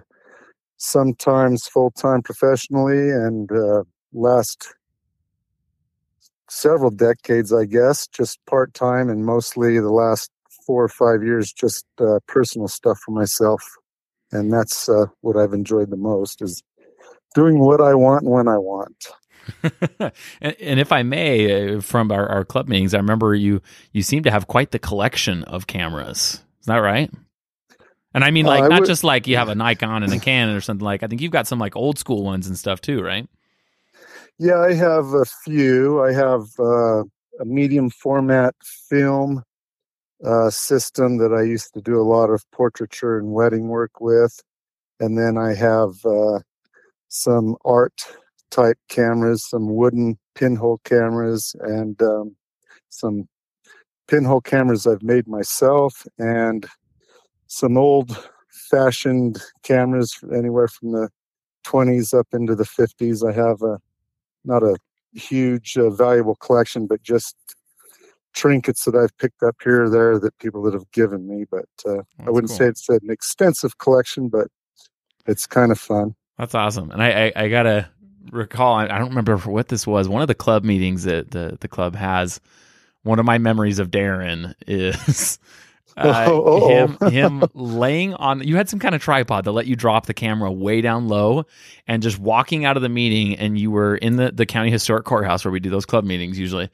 sometimes 0.79 1.67
full-time 1.67 2.23
professionally 2.23 3.11
and, 3.11 3.51
uh, 3.53 3.85
last 4.13 4.75
several 6.49 6.91
decades, 6.91 7.53
I 7.53 7.65
guess, 7.65 8.07
just 8.07 8.39
part 8.47 8.73
time 8.75 9.09
and 9.09 9.25
mostly 9.25 9.79
the 9.79 9.91
last 9.91 10.31
four 10.67 10.85
or 10.85 10.89
five 10.89 11.23
years, 11.23 11.53
just 11.53 11.87
uh, 12.01 12.19
personal 12.27 12.69
stuff 12.69 12.99
for 13.05 13.13
myself. 13.13 13.63
And 14.33 14.53
that's 14.53 14.89
uh, 14.89 15.07
what 15.21 15.37
I've 15.37 15.53
enjoyed 15.53 15.91
the 15.91 15.97
most 15.97 16.43
is 16.43 16.63
doing 17.35 17.59
what 17.59 17.81
I 17.81 17.95
want 17.95 18.25
when 18.25 18.49
I 18.49 18.59
want. 18.59 19.07
and, 20.41 20.57
and 20.61 20.81
if 20.81 20.91
I 20.91 21.03
may, 21.05 21.77
uh, 21.77 21.81
from 21.81 22.11
our, 22.11 22.27
our 22.29 22.45
club 22.45 22.69
meetings, 22.69 22.95
I 22.95 22.99
remember 22.99 23.35
you 23.35 23.63
you 23.93 24.03
seem 24.03 24.25
to 24.25 24.31
have 24.31 24.49
quite 24.49 24.73
the 24.73 24.79
collection 24.81 25.45
of 25.45 25.67
cameras. 25.69 26.43
Is 26.61 26.67
that 26.67 26.79
right? 26.79 27.11
And 28.13 28.25
I 28.25 28.31
mean, 28.33 28.47
Uh, 28.47 28.51
like 28.51 28.65
I 28.65 28.69
not 28.69 28.81
would- 28.81 28.87
just 28.87 29.05
like 29.05 29.27
you 29.29 29.37
have 29.37 29.49
a 29.49 29.55
Nikon 29.55 30.03
and 30.03 30.13
a 30.13 30.19
Canon 30.19 30.57
or 30.57 30.61
something 30.61 30.85
like. 30.85 31.03
I 31.03 31.07
think 31.07 31.21
you've 31.21 31.31
got 31.33 31.47
some 31.47 31.59
like 31.61 31.77
old 31.77 31.99
school 31.99 32.25
ones 32.25 32.49
and 32.49 32.59
stuff 32.59 32.81
too, 32.81 33.01
right? 33.03 33.29
Yeah, 34.39 34.59
I 34.59 34.75
have 34.75 35.15
a 35.15 35.25
few. 35.45 36.03
I 36.03 36.13
have 36.13 36.43
uh, 36.59 37.05
a 37.41 37.45
medium 37.45 37.91
format 37.91 38.55
film 38.89 39.43
uh, 40.27 40.51
system 40.51 41.19
that 41.19 41.33
I 41.33 41.43
used 41.43 41.73
to 41.75 41.81
do 41.81 42.01
a 42.01 42.03
lot 42.03 42.31
of 42.31 42.45
portraiture 42.51 43.17
and 43.19 43.33
wedding 43.33 43.69
work 43.69 44.01
with. 44.01 44.43
And 44.99 45.17
then 45.17 45.39
I 45.39 45.55
have 45.55 46.05
uh, 46.05 46.41
some 47.09 47.57
art 47.65 48.03
type 48.51 48.79
cameras, 48.89 49.49
some 49.49 49.75
wooden 49.75 50.19
pinhole 50.35 50.81
cameras, 50.85 51.55
and 51.61 52.01
um, 52.03 52.37
some 52.89 53.29
pinhole 54.09 54.41
cameras 54.41 54.87
I've 54.87 55.03
made 55.03 55.29
myself, 55.29 56.07
and 56.19 56.67
some 57.47 57.77
old 57.77 58.29
fashioned 58.71 59.41
cameras 59.63 60.19
anywhere 60.35 60.69
from 60.69 60.93
the 60.93 61.09
20s 61.65 62.19
up 62.19 62.29
into 62.33 62.55
the 62.55 62.65
50s. 62.65 63.29
I 63.29 63.33
have 63.35 63.63
a 63.63 63.79
not 64.45 64.63
a 64.63 64.77
huge 65.13 65.77
uh, 65.77 65.91
valuable 65.91 66.37
collection, 66.37 66.87
but 66.87 67.03
just 67.03 67.37
trinkets 68.37 68.85
that 68.85 68.95
I've 68.95 69.17
picked 69.19 69.43
up 69.43 69.57
here 69.65 69.85
or 69.85 69.91
there 69.91 70.19
that 70.21 70.39
people 70.39 70.63
that 70.63 70.75
have 70.75 70.89
given 70.93 71.27
me. 71.27 71.45
But 71.51 71.67
uh, 71.85 72.03
I 72.25 72.31
wouldn't 72.31 72.51
cool. 72.51 72.59
say 72.59 72.67
it's 72.67 72.89
an 72.89 73.11
extensive 73.11 73.79
collection, 73.79 74.29
but 74.29 74.47
it's 75.27 75.47
kind 75.47 75.73
of 75.73 75.81
fun. 75.81 76.15
That's 76.39 76.55
awesome. 76.55 76.91
And 76.93 77.03
I, 77.03 77.27
I, 77.27 77.33
I 77.45 77.49
gotta 77.49 77.89
recall. 78.31 78.75
I, 78.75 78.85
I 78.85 78.99
don't 78.99 79.09
remember 79.09 79.37
what 79.39 79.69
this 79.69 79.87
was. 79.87 80.09
One 80.09 80.23
of 80.23 80.29
the 80.29 80.35
club 80.35 80.63
meetings 80.63 81.03
that 81.03 81.33
the 81.33 81.57
the 81.61 81.69
club 81.69 81.97
has. 81.97 82.41
One 83.03 83.19
of 83.19 83.25
my 83.25 83.39
memories 83.39 83.81
of 83.81 83.91
Darren 83.91 84.55
is. 84.69 85.39
Uh, 85.99 86.27
Oh, 86.29 86.69
him 86.69 86.99
uh-oh. 87.01 87.09
him 87.09 87.43
laying 87.55 88.13
on 88.17 88.47
you 88.47 88.57
had 88.57 88.69
some 88.69 88.79
kind 88.79 88.95
of 88.95 89.01
tripod 89.01 89.47
that 89.47 89.53
let 89.53 89.67
you 89.67 89.75
drop 89.75 90.05
the 90.05 90.13
camera 90.13 90.53
way 90.53 90.83
down 90.83 91.09
low 91.09 91.47
and 91.87 92.03
just 92.03 92.19
walking 92.19 92.67
out 92.67 92.77
of 92.77 92.83
the 92.83 92.91
meeting 92.91 93.35
and 93.37 93.59
you 93.59 93.71
were 93.71 93.97
in 93.97 94.17
the, 94.17 94.31
the 94.31 94.45
county 94.45 94.71
historic 94.71 95.07
courthouse 95.07 95.43
where 95.43 95.53
we 95.53 95.59
do 95.59 95.71
those 95.71 95.87
club 95.87 96.05
meetings 96.05 96.39
usually 96.39 96.69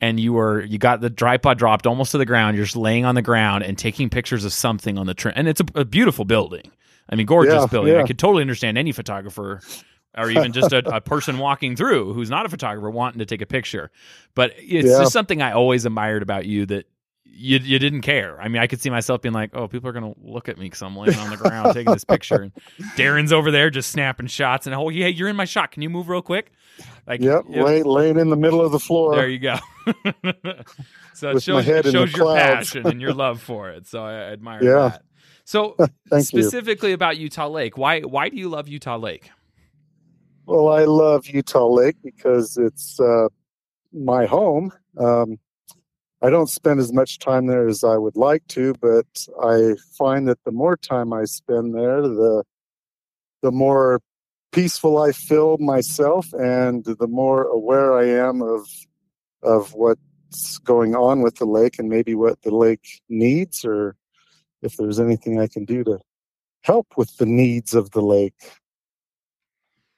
and 0.00 0.18
you 0.18 0.32
were 0.32 0.62
you 0.62 0.78
got 0.78 1.00
the 1.00 1.10
tripod 1.10 1.58
dropped 1.58 1.86
almost 1.86 2.12
to 2.12 2.18
the 2.18 2.26
ground. 2.26 2.56
You're 2.56 2.64
just 2.66 2.76
laying 2.76 3.04
on 3.04 3.14
the 3.14 3.22
ground 3.22 3.64
and 3.64 3.76
taking 3.76 4.08
pictures 4.10 4.44
of 4.44 4.52
something 4.52 4.98
on 4.98 5.06
the 5.06 5.14
train. 5.14 5.34
And 5.36 5.48
it's 5.48 5.60
a, 5.60 5.66
a 5.80 5.84
beautiful 5.84 6.24
building. 6.24 6.70
I 7.08 7.16
mean 7.16 7.26
gorgeous 7.26 7.54
Yeah, 7.54 7.66
building. 7.66 7.96
I 7.96 8.06
could 8.06 8.18
totally 8.18 8.40
understand 8.42 8.78
any 8.78 8.92
photographer 8.92 9.60
or 10.16 10.30
even 10.30 10.52
just 10.52 10.72
a, 10.72 10.78
a 10.96 11.00
person 11.00 11.38
walking 11.38 11.76
through 11.76 12.14
who's 12.14 12.30
not 12.30 12.46
a 12.46 12.48
photographer 12.48 12.90
wanting 12.90 13.18
to 13.20 13.26
take 13.26 13.42
a 13.42 13.46
picture. 13.46 13.90
But 14.34 14.52
it's 14.58 14.88
Yeah. 14.88 14.98
just 15.00 15.12
something 15.12 15.42
i 15.42 15.52
always 15.52 15.84
admired 15.86 16.22
about 16.22 16.46
you 16.46 16.66
that 16.66 16.86
you, 17.32 17.58
you 17.58 17.78
didn't 17.78 18.02
care. 18.02 18.40
I 18.40 18.48
mean, 18.48 18.60
I 18.62 18.66
could 18.66 18.80
see 18.80 18.90
myself 18.90 19.22
being 19.22 19.32
like, 19.32 19.50
"Oh, 19.54 19.68
people 19.68 19.88
are 19.88 19.92
gonna 19.92 20.14
look 20.22 20.48
at 20.48 20.58
me 20.58 20.66
because 20.66 20.82
I'm 20.82 20.96
laying 20.96 21.18
on 21.18 21.30
the 21.30 21.36
ground 21.36 21.70
taking 21.74 21.92
this 21.92 22.04
picture." 22.04 22.42
And 22.42 22.52
Darren's 22.96 23.32
over 23.32 23.50
there 23.50 23.70
just 23.70 23.90
snapping 23.90 24.26
shots, 24.26 24.66
and 24.66 24.74
oh, 24.74 24.88
yeah, 24.88 25.06
you're 25.06 25.28
in 25.28 25.36
my 25.36 25.44
shot. 25.44 25.70
Can 25.70 25.82
you 25.82 25.90
move 25.90 26.08
real 26.08 26.22
quick? 26.22 26.52
Like, 27.06 27.20
Yep, 27.20 27.44
yeah, 27.48 27.62
lay, 27.62 27.82
laying 27.82 28.18
in 28.18 28.30
the 28.30 28.36
middle 28.36 28.60
of 28.60 28.72
the 28.72 28.78
floor. 28.78 29.14
there 29.16 29.28
you 29.28 29.38
go. 29.38 29.56
so 31.14 31.30
it 31.30 31.42
shows, 31.42 31.66
it 31.68 31.84
shows 31.86 32.14
your 32.16 32.24
clouds. 32.26 32.70
passion 32.70 32.86
and 32.86 33.00
your 33.00 33.12
love 33.12 33.40
for 33.42 33.70
it. 33.70 33.86
So 33.86 34.02
I, 34.02 34.32
admire 34.32 34.62
Yeah. 34.64 34.88
that. 34.90 35.02
So 35.44 35.74
Thank 35.78 35.92
you. 36.10 36.42
specifically 36.42 36.92
about 36.92 37.16
Utah 37.18 37.48
Lake, 37.48 37.76
why 37.76 38.00
why 38.00 38.28
do 38.28 38.36
you 38.36 38.48
love 38.48 38.68
Utah 38.68 38.96
Lake? 38.96 39.30
Well, 40.46 40.68
I 40.68 40.84
love 40.84 41.26
Utah 41.26 41.66
Lake 41.68 41.96
because 42.02 42.56
it's 42.56 42.98
uh, 43.00 43.28
my 43.92 44.26
home. 44.26 44.72
Um, 44.98 45.38
I 46.22 46.28
don't 46.28 46.50
spend 46.50 46.80
as 46.80 46.92
much 46.92 47.18
time 47.18 47.46
there 47.46 47.66
as 47.66 47.82
I 47.82 47.96
would 47.96 48.16
like 48.16 48.46
to, 48.48 48.74
but 48.80 49.06
I 49.42 49.76
find 49.96 50.28
that 50.28 50.44
the 50.44 50.52
more 50.52 50.76
time 50.76 51.12
I 51.12 51.24
spend 51.24 51.74
there, 51.74 52.02
the 52.02 52.44
the 53.42 53.50
more 53.50 54.00
peaceful 54.52 54.98
I 54.98 55.12
feel 55.12 55.56
myself, 55.58 56.26
and 56.34 56.84
the 56.84 57.06
more 57.08 57.44
aware 57.44 57.96
I 57.96 58.06
am 58.06 58.42
of 58.42 58.66
of 59.42 59.72
what's 59.72 60.58
going 60.58 60.94
on 60.94 61.22
with 61.22 61.36
the 61.36 61.46
lake, 61.46 61.78
and 61.78 61.88
maybe 61.88 62.14
what 62.14 62.42
the 62.42 62.54
lake 62.54 63.00
needs, 63.08 63.64
or 63.64 63.96
if 64.60 64.76
there's 64.76 65.00
anything 65.00 65.40
I 65.40 65.46
can 65.46 65.64
do 65.64 65.82
to 65.84 66.00
help 66.62 66.88
with 66.96 67.16
the 67.16 67.26
needs 67.26 67.72
of 67.74 67.92
the 67.92 68.02
lake. 68.02 68.34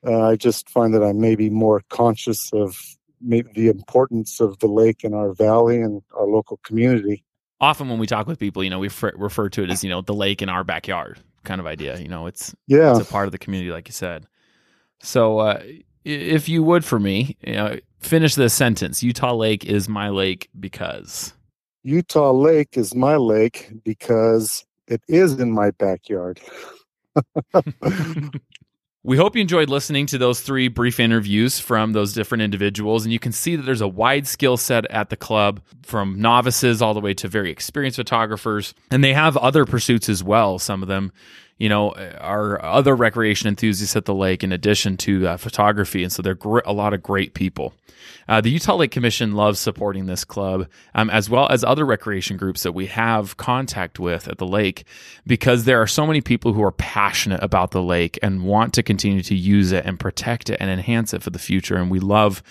Uh, 0.07 0.29
I 0.29 0.37
just 0.37 0.69
find 0.69 0.95
that 0.95 1.03
I'm 1.03 1.21
maybe 1.21 1.51
more 1.51 1.83
conscious 1.89 2.51
of 2.53 2.77
the 3.23 3.69
importance 3.69 4.41
of 4.41 4.59
the 4.59 4.67
lake 4.67 5.05
in 5.05 5.15
our 5.15 5.33
valley 5.33 5.81
and 5.81 6.03
our 6.17 6.27
local 6.27 6.59
community. 6.59 7.25
Often 7.61 7.89
when 7.89 7.99
we 7.99 8.07
talk 8.07 8.27
with 8.27 8.39
people, 8.39 8.65
you 8.65 8.71
know, 8.71 8.79
we 8.79 8.89
refer, 8.89 9.13
refer 9.17 9.49
to 9.51 9.63
it 9.63 9.71
as 9.71 9.85
you 9.85 9.91
know 9.91 10.01
the 10.01 10.15
lake 10.15 10.43
in 10.43 10.49
our 10.49 10.65
backyard 10.65 11.21
kind 11.45 11.61
of 11.61 11.67
idea. 11.67 11.99
You 11.99 12.09
know, 12.09 12.27
it's 12.27 12.55
Yeah, 12.67 12.97
it's 12.97 13.09
a 13.09 13.13
part 13.13 13.27
of 13.27 13.33
the 13.33 13.39
community, 13.39 13.71
like 13.71 13.89
you 13.89 13.93
said. 13.93 14.27
So, 15.01 15.39
uh, 15.39 15.63
if 16.05 16.49
you 16.49 16.63
would, 16.63 16.85
for 16.85 16.99
me, 16.99 17.37
you 17.43 17.55
know, 17.55 17.79
finish 18.01 18.35
this 18.35 18.55
sentence: 18.55 19.03
Utah 19.03 19.35
Lake 19.35 19.65
is 19.65 19.89
my 19.89 20.09
lake 20.09 20.49
because. 20.59 21.35
Utah 21.85 22.31
Lake 22.31 22.77
is 22.77 22.95
my 22.95 23.17
lake 23.17 23.69
because 23.85 24.65
it 24.87 25.03
is 25.09 25.41
in 25.41 25.51
my 25.51 25.73
backyard. 25.73 26.41
We 29.05 29.17
hope 29.17 29.35
you 29.35 29.43
enjoyed 29.43 29.69
listening 29.69 30.07
to 30.07 30.19
those 30.19 30.41
three 30.41 30.69
brief 30.69 31.01
interviews 31.01 31.59
from 31.59 31.93
those 31.93 32.13
different 32.13 32.43
individuals. 32.43 33.05
And 33.05 33.13
you 33.13 33.19
can 33.19 33.33
see 33.33 33.57
that 33.57 33.63
there's 33.63 33.81
a 33.81 33.89
wide 33.89 34.29
skill 34.29 34.57
set 34.57 34.89
at 34.93 35.11
the 35.11 35.17
club 35.17 35.61
from 35.83 36.21
novices 36.21 36.81
all 36.81 36.95
the 36.95 37.01
way 37.01 37.13
to 37.15 37.27
very 37.27 37.51
experienced 37.51 37.97
photographers. 37.97 38.75
And 38.93 39.03
they 39.03 39.13
have 39.13 39.37
other 39.37 39.65
pursuits 39.65 40.09
as 40.09 40.23
well. 40.23 40.61
Some 40.61 40.83
of 40.83 40.89
them, 40.89 41.11
you 41.63 41.69
know, 41.69 41.93
are 42.21 42.61
other 42.61 42.97
recreation 42.97 43.47
enthusiasts 43.47 43.95
at 43.95 44.05
the 44.05 44.13
lake 44.13 44.43
in 44.43 44.51
addition 44.51 44.97
to 44.97 45.29
uh, 45.29 45.37
photography. 45.37 46.03
And 46.03 46.13
so 46.13 46.21
they're 46.21 46.35
gr- 46.35 46.59
a 46.67 46.73
lot 46.73 46.93
of 46.93 47.05
great 47.05 47.35
people. 47.35 47.73
Uh, 48.29 48.41
the 48.41 48.51
Utah 48.51 48.75
Lake 48.75 48.91
Commission 48.91 49.37
loves 49.37 49.61
supporting 49.61 50.07
this 50.07 50.25
club, 50.25 50.67
um, 50.97 51.09
as 51.11 51.31
well 51.31 51.47
as 51.51 51.63
other 51.63 51.87
recreation 51.87 52.37
groups 52.37 52.65
that 52.65 52.73
we 52.73 52.87
have 52.87 53.37
contact 53.37 54.01
with 54.01 54.27
at 54.27 54.39
the 54.39 54.47
lake, 54.47 54.85
because 55.25 55.63
there 55.63 55.81
are 55.81 55.87
so 55.87 56.05
many 56.05 56.21
people 56.21 56.53
who 56.53 56.65
are 56.65 56.73
passionate 56.73 57.41
about 57.45 57.71
the 57.71 57.83
lake 57.83 58.19
and 58.25 58.43
want 58.43 58.75
to 58.75 58.83
continue 58.83 59.23
to 59.23 59.35
use 59.37 59.71
it 59.71 59.87
and 59.87 60.01
protect 60.01 60.51
it 60.51 60.57
and 60.59 60.69
enhance 60.69 61.15
it 61.15 61.23
for 61.23 61.31
the 61.31 61.39
future. 61.39 61.77
And 61.77 61.93
we 61.93 62.01
love 62.01 62.43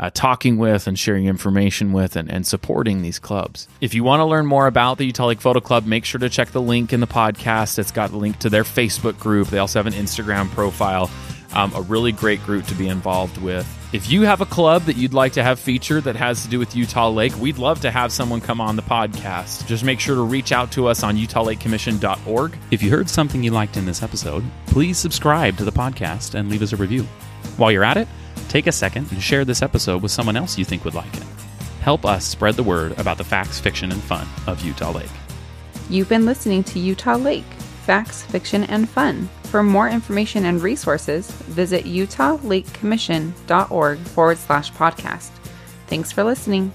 uh, 0.00 0.10
talking 0.12 0.56
with 0.56 0.88
and 0.88 0.98
sharing 0.98 1.26
information 1.26 1.92
with 1.92 2.16
and, 2.16 2.28
and 2.28 2.44
supporting 2.44 3.02
these 3.02 3.20
clubs. 3.20 3.68
If 3.80 3.94
you 3.94 4.02
want 4.02 4.20
to 4.20 4.24
learn 4.24 4.46
more 4.46 4.66
about 4.66 4.98
the 4.98 5.04
Utah 5.04 5.26
Lake 5.26 5.40
Photo 5.40 5.60
Club, 5.60 5.86
make 5.86 6.04
sure 6.04 6.18
to 6.18 6.28
check 6.28 6.50
the 6.50 6.60
link 6.60 6.92
in 6.92 6.98
the 6.98 7.06
podcast. 7.06 7.78
It's 7.78 7.92
got 7.92 8.10
a 8.10 8.16
link 8.16 8.40
to 8.40 8.50
their 8.50 8.64
Facebook 8.64 9.18
group. 9.20 9.48
They 9.48 9.58
also 9.58 9.78
have 9.78 9.86
an 9.86 9.92
Instagram 9.92 10.50
profile 10.50 11.08
um, 11.52 11.72
a 11.74 11.82
really 11.82 12.12
great 12.12 12.42
group 12.44 12.66
to 12.66 12.74
be 12.74 12.88
involved 12.88 13.38
with. 13.38 13.66
If 13.92 14.10
you 14.10 14.22
have 14.22 14.40
a 14.40 14.46
club 14.46 14.82
that 14.82 14.96
you'd 14.96 15.14
like 15.14 15.32
to 15.32 15.42
have 15.42 15.58
featured 15.58 16.04
that 16.04 16.14
has 16.14 16.44
to 16.44 16.48
do 16.48 16.58
with 16.60 16.76
Utah 16.76 17.08
Lake, 17.08 17.36
we'd 17.38 17.58
love 17.58 17.80
to 17.80 17.90
have 17.90 18.12
someone 18.12 18.40
come 18.40 18.60
on 18.60 18.76
the 18.76 18.82
podcast. 18.82 19.66
Just 19.66 19.82
make 19.82 19.98
sure 19.98 20.14
to 20.14 20.22
reach 20.22 20.52
out 20.52 20.70
to 20.72 20.86
us 20.86 21.02
on 21.02 21.16
UtahLakeCommission.org. 21.16 22.56
If 22.70 22.82
you 22.82 22.90
heard 22.90 23.10
something 23.10 23.42
you 23.42 23.50
liked 23.50 23.76
in 23.76 23.86
this 23.86 24.02
episode, 24.02 24.44
please 24.66 24.96
subscribe 24.96 25.56
to 25.56 25.64
the 25.64 25.72
podcast 25.72 26.34
and 26.34 26.48
leave 26.48 26.62
us 26.62 26.72
a 26.72 26.76
review. 26.76 27.02
While 27.56 27.72
you're 27.72 27.84
at 27.84 27.96
it, 27.96 28.06
take 28.48 28.66
a 28.66 28.72
second 28.72 29.10
and 29.12 29.22
share 29.22 29.44
this 29.44 29.62
episode 29.62 30.02
with 30.02 30.12
someone 30.12 30.36
else 30.36 30.58
you 30.58 30.64
think 30.64 30.84
would 30.84 30.94
like 30.94 31.16
it. 31.16 31.24
Help 31.80 32.04
us 32.04 32.24
spread 32.24 32.56
the 32.56 32.62
word 32.62 32.98
about 32.98 33.18
the 33.18 33.24
facts, 33.24 33.58
fiction, 33.58 33.90
and 33.92 34.02
fun 34.02 34.26
of 34.46 34.64
Utah 34.64 34.92
Lake. 34.92 35.10
You've 35.88 36.08
been 36.08 36.26
listening 36.26 36.62
to 36.64 36.78
Utah 36.78 37.16
Lake 37.16 37.44
Facts, 37.84 38.22
Fiction, 38.22 38.64
and 38.64 38.88
Fun. 38.88 39.28
For 39.44 39.62
more 39.64 39.88
information 39.88 40.44
and 40.44 40.62
resources, 40.62 41.30
visit 41.30 41.84
UtahLakeCommission.org 41.84 43.98
forward 43.98 44.38
slash 44.38 44.72
podcast. 44.72 45.30
Thanks 45.88 46.12
for 46.12 46.22
listening. 46.22 46.72